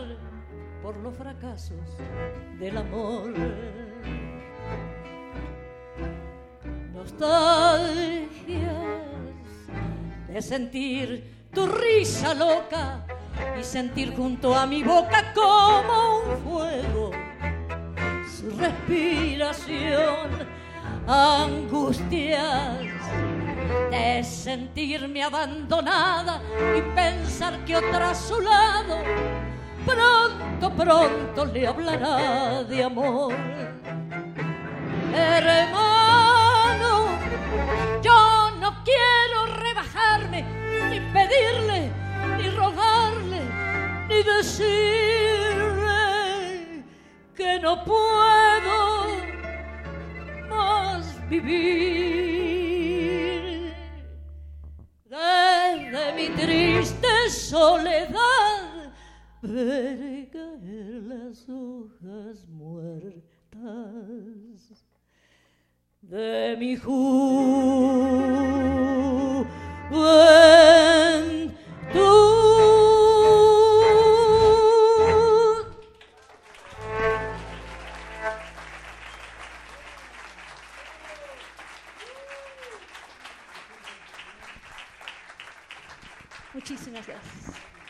por 0.81 0.97
los 0.97 1.15
fracasos 1.15 1.79
del 2.59 2.77
amor. 2.77 3.33
Nostalgias 6.93 8.31
de 10.27 10.41
sentir 10.41 11.47
tu 11.53 11.67
risa 11.67 12.33
loca 12.33 13.05
y 13.59 13.63
sentir 13.63 14.15
junto 14.15 14.53
a 14.55 14.65
mi 14.65 14.83
boca 14.83 15.33
como 15.33 16.19
un 16.19 16.37
fuego 16.43 17.11
respiración, 18.57 20.29
angustias 21.07 22.79
de 23.91 24.23
sentirme 24.23 25.23
abandonada 25.23 26.41
y 26.75 26.81
pensar 26.95 27.63
que 27.65 27.77
otra 27.77 28.11
a 28.11 28.15
su 28.15 28.39
lado 28.41 28.97
pronto, 29.85 30.71
pronto 30.71 31.45
le 31.45 31.67
hablará 31.67 32.63
de 32.63 32.83
amor. 32.83 33.33
Hermano, 35.13 37.09
yo 38.01 38.51
no 38.59 38.83
quiero 38.83 39.45
rebajarme, 39.57 40.45
ni 40.89 40.99
pedirle, 41.13 41.91
ni 42.37 42.49
rogarle, 42.49 43.41
ni 44.09 44.23
decirle 44.23 45.70
que 47.35 47.59
no 47.59 47.83
puedo 47.83 49.17
más 50.49 51.29
vivir. 51.29 52.51
Desde 55.05 56.13
mi 56.15 56.29
triste 56.29 57.29
soledad 57.29 58.91
veré 59.41 60.29
caer 60.31 61.03
las 61.03 61.47
hojas 61.49 62.47
muertas 62.47 63.23
de 66.01 66.55
mi 66.59 66.75
juventud. 66.77 67.21
Muchísimas 86.61 87.07
gracias. 87.07 87.80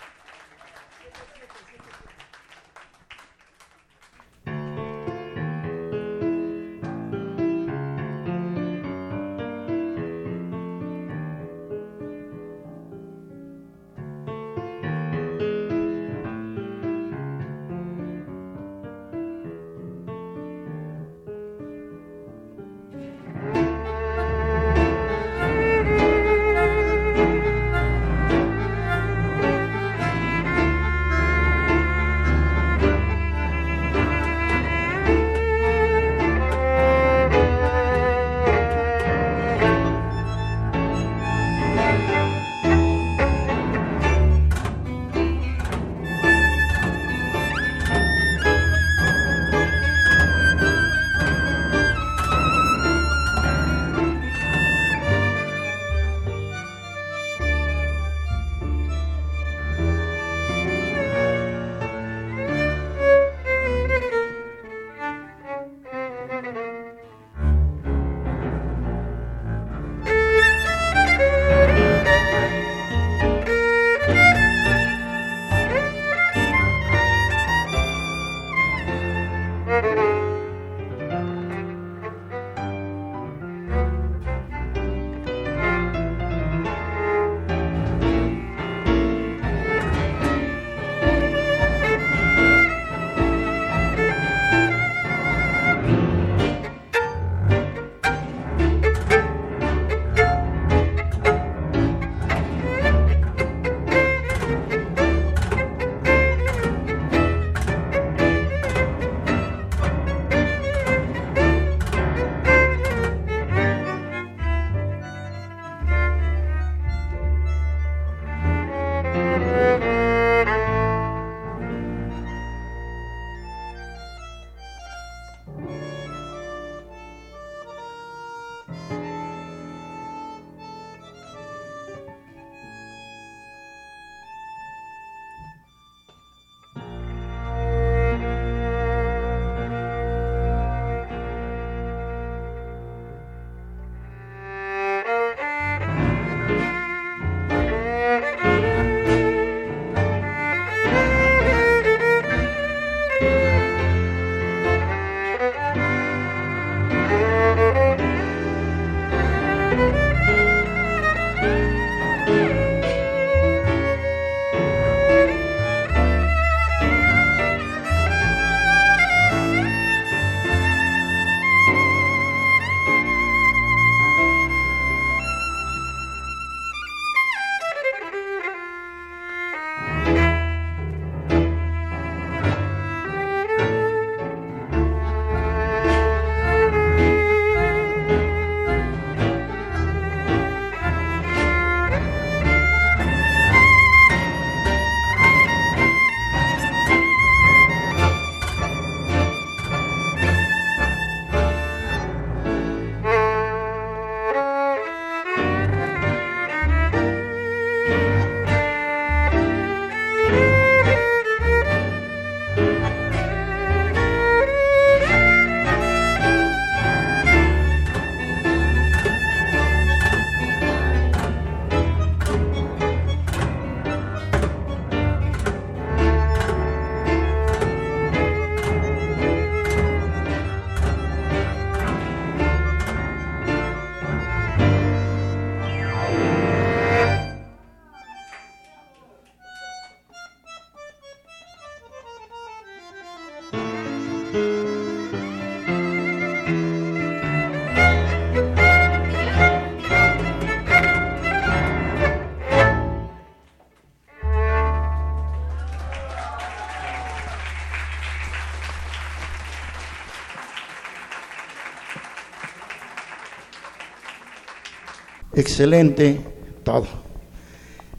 Excelente 265.41 266.19
todo. 266.63 266.87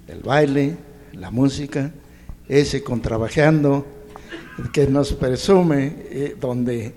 El 0.08 0.20
baile, 0.20 0.76
la 1.12 1.30
música, 1.30 1.90
ese 2.48 2.82
contrabajeando 2.82 3.84
que 4.72 4.86
nos 4.86 5.12
presume, 5.12 5.94
eh, 6.10 6.36
donde 6.40 6.94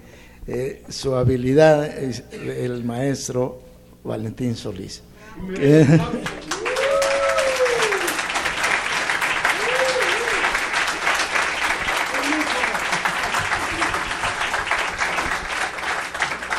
eh, 0.47 0.83
su 0.87 1.15
habilidad 1.15 1.85
es 1.97 2.23
el 2.31 2.83
maestro 2.83 3.61
Valentín 4.03 4.55
Solís. 4.55 5.01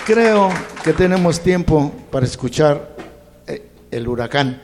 Creo 0.05 0.51
que 0.85 0.93
tenemos 0.93 1.41
tiempo 1.41 1.93
para 2.11 2.27
escuchar 2.27 2.96
eh, 2.96 2.96
el 3.97 4.09
huracán. 4.09 4.61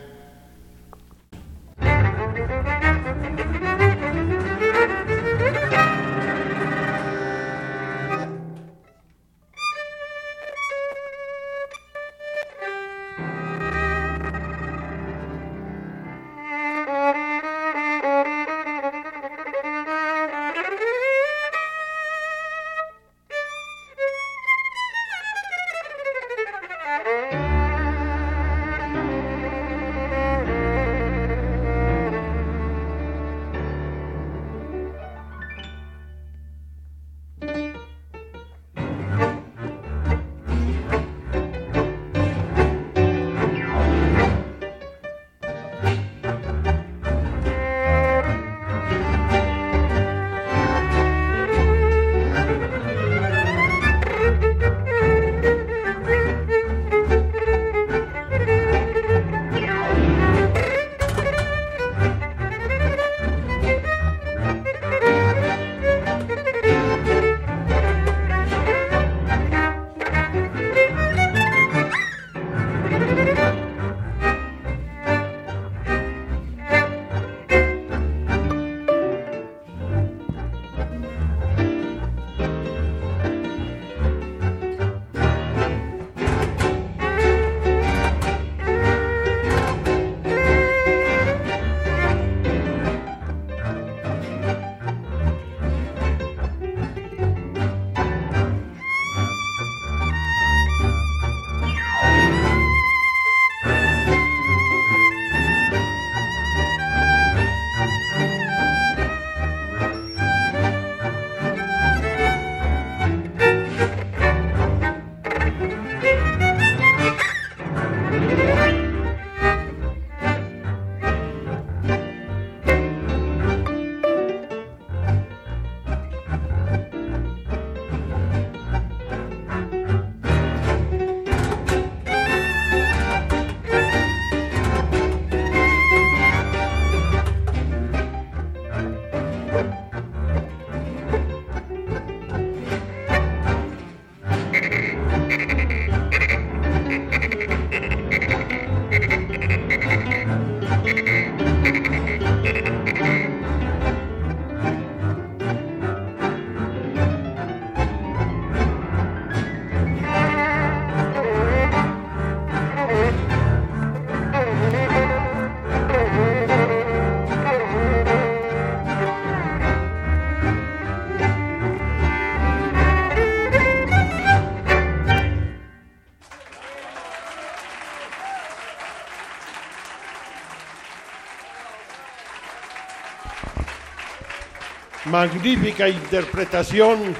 Magnífica 185.13 185.91
interpretación 185.91 187.15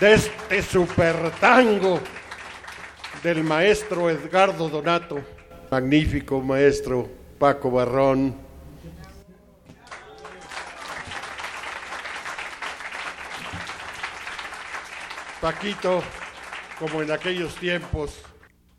de 0.00 0.14
este 0.14 0.62
super 0.62 1.30
tango 1.32 2.00
del 3.22 3.44
maestro 3.44 4.08
Edgardo 4.08 4.70
Donato, 4.70 5.20
magnífico 5.70 6.40
maestro 6.40 7.06
Paco 7.38 7.72
Barrón. 7.72 8.34
Paquito, 15.42 16.02
como 16.78 17.02
en 17.02 17.10
aquellos 17.10 17.54
tiempos, 17.56 18.22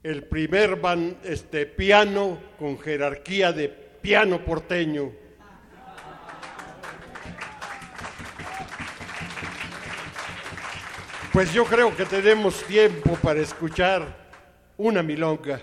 el 0.02 0.24
primer 0.24 0.78
van, 0.78 1.16
este, 1.24 1.68
piano 1.68 2.40
con 2.58 2.80
jerarquía 2.80 3.52
de 3.52 3.70
piano 3.70 4.44
porteño 4.44 5.21
Pues 11.32 11.54
yo 11.54 11.64
creo 11.64 11.96
que 11.96 12.04
tenemos 12.06 12.62
tiempo 12.66 13.16
para 13.16 13.40
escuchar 13.40 14.06
una 14.78 15.02
milonga. 15.02 15.62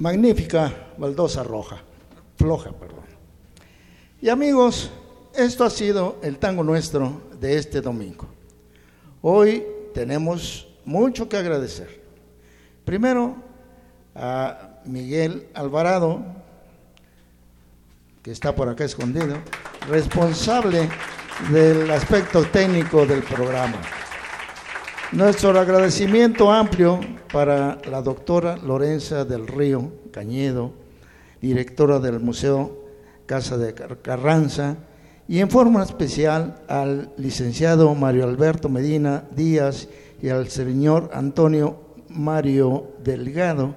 Magnífica 0.00 0.72
baldosa 0.96 1.42
roja, 1.42 1.78
floja, 2.36 2.72
perdón. 2.72 3.04
Y 4.20 4.28
amigos, 4.28 4.90
esto 5.34 5.64
ha 5.64 5.70
sido 5.70 6.16
el 6.22 6.38
tango 6.38 6.64
nuestro 6.64 7.20
de 7.38 7.56
este 7.56 7.80
domingo. 7.80 8.26
Hoy 9.22 9.64
tenemos 9.94 10.68
mucho 10.84 11.28
que 11.28 11.36
agradecer. 11.36 12.00
Primero 12.84 13.36
a 14.14 14.80
Miguel 14.86 15.48
Alvarado, 15.54 16.22
que 18.22 18.30
está 18.30 18.54
por 18.54 18.68
acá 18.68 18.84
escondido, 18.84 19.36
responsable 19.88 20.88
del 21.50 21.90
aspecto 21.90 22.42
técnico 22.44 23.06
del 23.06 23.22
programa. 23.22 23.80
Nuestro 25.12 25.58
agradecimiento 25.58 26.52
amplio 26.52 27.00
para 27.32 27.80
la 27.90 28.00
doctora 28.00 28.56
Lorenza 28.56 29.24
del 29.24 29.48
Río 29.48 29.90
Cañedo, 30.12 30.72
directora 31.42 31.98
del 31.98 32.20
Museo 32.20 32.84
Casa 33.26 33.58
de 33.58 33.74
Carranza, 33.74 34.76
y 35.26 35.40
en 35.40 35.50
forma 35.50 35.82
especial 35.82 36.62
al 36.68 37.12
licenciado 37.16 37.92
Mario 37.96 38.22
Alberto 38.22 38.68
Medina 38.68 39.24
Díaz 39.34 39.88
y 40.22 40.28
al 40.28 40.48
señor 40.48 41.10
Antonio 41.12 41.80
Mario 42.08 42.92
Delgado, 43.02 43.74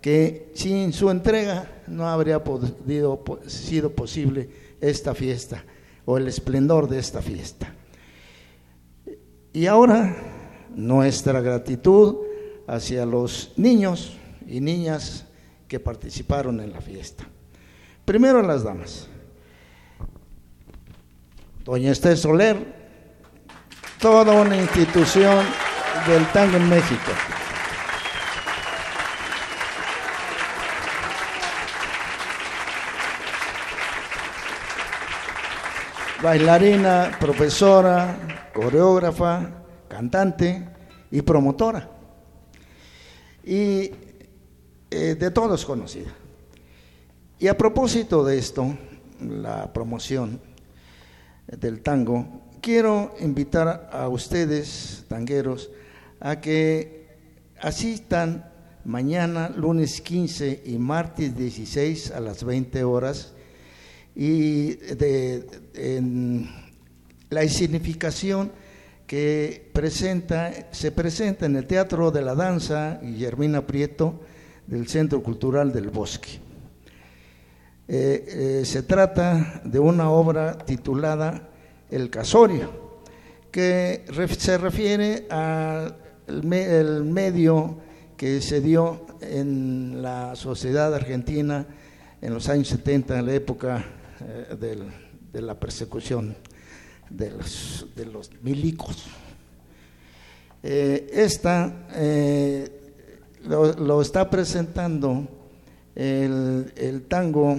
que 0.00 0.52
sin 0.54 0.92
su 0.92 1.10
entrega 1.10 1.82
no 1.88 2.08
habría 2.08 2.44
podido, 2.44 3.24
sido 3.48 3.90
posible 3.90 4.48
esta 4.80 5.12
fiesta 5.12 5.64
o 6.04 6.18
el 6.18 6.28
esplendor 6.28 6.88
de 6.88 7.00
esta 7.00 7.20
fiesta. 7.20 7.74
Y 9.52 9.66
ahora 9.66 10.37
nuestra 10.74 11.40
gratitud 11.40 12.16
hacia 12.66 13.06
los 13.06 13.52
niños 13.56 14.16
y 14.46 14.60
niñas 14.60 15.26
que 15.66 15.80
participaron 15.80 16.60
en 16.60 16.72
la 16.72 16.80
fiesta. 16.80 17.24
Primero 18.04 18.42
las 18.42 18.64
damas. 18.64 19.08
Doña 21.64 21.92
Esther 21.92 22.16
Soler, 22.16 22.56
toda 24.00 24.32
una 24.40 24.56
institución 24.56 25.44
del 26.06 26.26
tango 26.32 26.56
en 26.56 26.68
México. 26.68 27.12
Bailarina, 36.22 37.16
profesora, 37.20 38.16
coreógrafa, 38.52 39.57
cantante 39.88 40.68
y 41.10 41.22
promotora. 41.22 41.90
Y 43.44 43.90
eh, 44.90 45.16
de 45.18 45.30
todos 45.30 45.64
conocida. 45.64 46.14
Y 47.38 47.48
a 47.48 47.56
propósito 47.56 48.24
de 48.24 48.38
esto, 48.38 48.76
la 49.20 49.72
promoción 49.72 50.40
del 51.46 51.80
tango, 51.80 52.42
quiero 52.60 53.14
invitar 53.20 53.90
a 53.92 54.08
ustedes, 54.08 55.04
tangueros, 55.08 55.70
a 56.20 56.40
que 56.40 57.06
asistan 57.60 58.50
mañana, 58.84 59.50
lunes 59.50 60.00
15 60.00 60.62
y 60.66 60.78
martes 60.78 61.36
16 61.36 62.10
a 62.10 62.20
las 62.20 62.44
20 62.44 62.84
horas 62.84 63.32
y 64.14 64.74
de, 64.74 65.46
en 65.74 66.48
la 67.30 67.46
significación 67.48 68.50
que 69.08 69.70
presenta, 69.72 70.52
se 70.70 70.92
presenta 70.92 71.46
en 71.46 71.56
el 71.56 71.66
Teatro 71.66 72.10
de 72.10 72.20
la 72.20 72.34
Danza 72.34 73.00
Guillermina 73.02 73.66
Prieto 73.66 74.20
del 74.66 74.86
Centro 74.86 75.22
Cultural 75.22 75.72
del 75.72 75.88
Bosque. 75.88 76.28
Eh, 77.88 78.60
eh, 78.60 78.64
se 78.66 78.82
trata 78.82 79.62
de 79.64 79.78
una 79.78 80.10
obra 80.10 80.58
titulada 80.58 81.48
El 81.90 82.10
Casorio, 82.10 83.00
que 83.50 84.04
se 84.38 84.58
refiere 84.58 85.26
al 85.30 85.94
medio 86.44 87.78
que 88.14 88.42
se 88.42 88.60
dio 88.60 89.06
en 89.22 90.02
la 90.02 90.36
sociedad 90.36 90.94
argentina 90.94 91.64
en 92.20 92.34
los 92.34 92.50
años 92.50 92.68
70, 92.68 93.20
en 93.20 93.24
la 93.26 93.32
época 93.32 93.82
eh, 94.20 94.84
de 95.32 95.40
la 95.40 95.58
persecución 95.58 96.36
de 97.10 97.30
los, 97.30 97.86
de 97.94 98.06
los 98.06 98.30
milicos. 98.42 99.06
esta 100.62 101.72
lo, 103.44 104.02
está 104.02 104.28
presentando 104.28 105.26
el, 105.94 106.72
el, 106.76 107.02
tango 107.02 107.56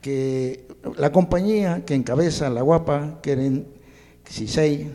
que 0.00 0.66
la 0.96 1.12
compañía 1.12 1.84
que 1.84 1.94
encabeza 1.94 2.50
la 2.50 2.62
guapa 2.62 3.20
Keren 3.22 3.66
Sisei, 4.24 4.88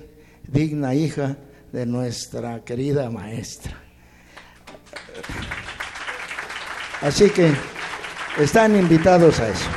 digna 0.48 0.96
hija 0.96 1.38
de 1.72 1.86
nuestra 1.86 2.64
querida 2.64 3.10
maestra. 3.10 3.78
Así 7.02 7.30
que 7.30 7.52
están 8.40 8.76
invitados 8.78 9.40
a 9.40 9.50
eso. 9.50 9.70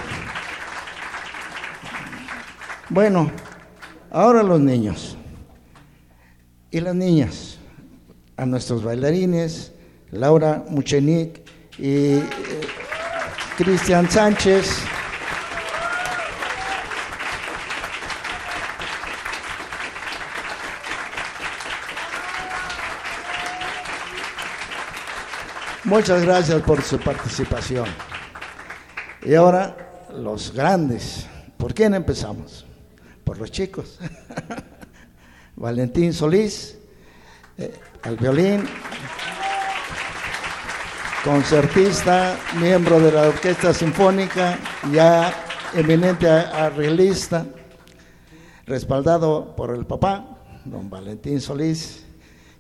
Bueno, 2.88 3.30
ahora 4.10 4.42
los 4.42 4.60
niños 4.60 5.16
y 6.70 6.80
las 6.80 6.94
niñas, 6.94 7.58
a 8.36 8.46
nuestros 8.46 8.82
bailarines, 8.82 9.72
Laura 10.10 10.64
Muchenik 10.68 11.40
y 11.78 12.16
eh, 12.16 12.22
Cristian 13.56 14.10
Sánchez. 14.10 14.70
Muchas 25.84 26.22
gracias 26.22 26.60
por 26.62 26.82
su 26.82 26.98
participación. 26.98 27.86
Y 29.24 29.34
ahora 29.34 30.06
los 30.12 30.52
grandes. 30.52 31.26
¿Por 31.56 31.72
quién 31.72 31.94
empezamos? 31.94 32.66
Por 33.28 33.36
los 33.36 33.50
chicos. 33.50 33.98
Valentín 35.56 36.14
Solís, 36.14 36.78
eh, 37.58 37.74
al 38.02 38.16
violín, 38.16 38.64
concertista, 41.22 42.38
miembro 42.58 42.98
de 42.98 43.12
la 43.12 43.28
Orquesta 43.28 43.74
Sinfónica, 43.74 44.58
ya 44.90 45.44
eminente 45.74 46.26
arreglista, 46.26 47.44
respaldado 48.64 49.54
por 49.54 49.74
el 49.74 49.84
papá, 49.84 50.38
don 50.64 50.88
Valentín 50.88 51.42
Solís, 51.42 52.06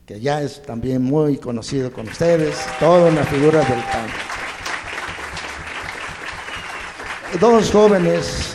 que 0.04 0.20
ya 0.20 0.42
es 0.42 0.60
también 0.60 1.00
muy 1.00 1.38
conocido 1.38 1.90
con 1.90 2.06
ustedes, 2.06 2.58
toda 2.78 3.10
una 3.10 3.24
figura 3.24 3.60
del 3.60 3.82
tango. 3.84 4.12
Dos 7.40 7.70
jóvenes 7.70 8.54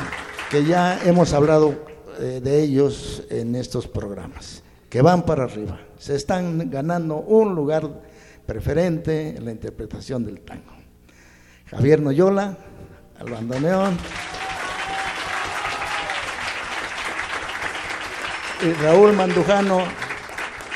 que 0.51 0.63
ya 0.63 0.99
hemos 1.05 1.33
hablado 1.33 1.91
eh, 2.19 2.41
de 2.43 2.63
ellos 2.63 3.23
en 3.29 3.55
estos 3.55 3.87
programas, 3.87 4.63
que 4.89 5.01
van 5.01 5.23
para 5.23 5.43
arriba, 5.45 5.79
se 5.97 6.15
están 6.15 6.69
ganando 6.69 7.17
un 7.17 7.55
lugar 7.55 7.89
preferente 8.45 9.29
en 9.29 9.45
la 9.45 9.51
interpretación 9.51 10.25
del 10.25 10.41
tango. 10.41 10.73
Javier 11.67 12.01
Noyola, 12.01 12.57
al 13.19 13.29
bandoneón. 13.29 13.97
Y 18.61 18.71
Raúl 18.83 19.13
Mandujano 19.13 19.83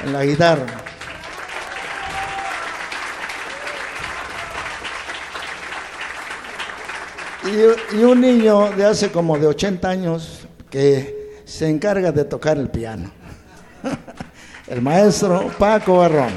en 0.03 0.13
la 0.13 0.25
guitarra. 0.25 0.65
Y, 7.45 7.95
y, 7.97 8.03
un 8.03 8.19
niño 8.19 8.71
de 8.71 8.83
hace 8.83 9.09
como 9.09 9.37
de 9.37 9.47
80 9.47 9.87
años 9.87 10.47
que 10.69 11.16
se 11.47 11.69
encarga 11.69 12.11
de 12.11 12.25
tocar 12.25 12.57
el 12.57 12.69
piano. 12.69 13.09
El 14.67 14.81
maestro 14.81 15.49
Paco 15.57 15.99
Barrón. 15.99 16.33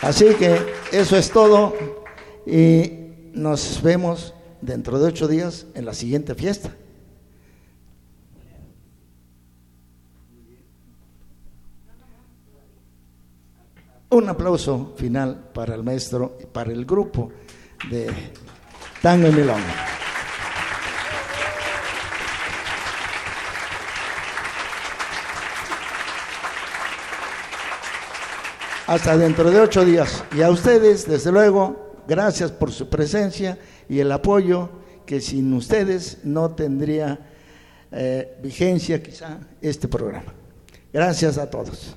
Así 0.00 0.34
que 0.36 0.74
eso 0.90 1.18
es 1.18 1.30
todo 1.30 1.76
y 2.46 2.92
nos 3.34 3.82
vemos 3.82 4.32
dentro 4.62 4.98
de 4.98 5.08
ocho 5.08 5.28
días 5.28 5.66
en 5.74 5.84
la 5.84 5.92
siguiente 5.92 6.34
fiesta. 6.34 6.70
Un 14.14 14.28
aplauso 14.28 14.94
final 14.96 15.50
para 15.52 15.74
el 15.74 15.82
maestro 15.82 16.38
y 16.40 16.46
para 16.46 16.70
el 16.70 16.84
grupo 16.84 17.32
de 17.90 18.08
Tango 19.02 19.26
y 19.26 19.32
Milonga. 19.32 19.74
Hasta 28.86 29.16
dentro 29.16 29.50
de 29.50 29.60
ocho 29.60 29.84
días. 29.84 30.22
Y 30.32 30.42
a 30.42 30.50
ustedes, 30.50 31.08
desde 31.08 31.32
luego, 31.32 31.96
gracias 32.06 32.52
por 32.52 32.70
su 32.70 32.88
presencia 32.88 33.58
y 33.88 33.98
el 33.98 34.12
apoyo 34.12 34.70
que 35.06 35.20
sin 35.20 35.52
ustedes 35.54 36.18
no 36.22 36.52
tendría 36.52 37.18
eh, 37.90 38.38
vigencia 38.40 39.02
quizá 39.02 39.40
este 39.60 39.88
programa. 39.88 40.32
Gracias 40.92 41.36
a 41.36 41.50
todos. 41.50 41.96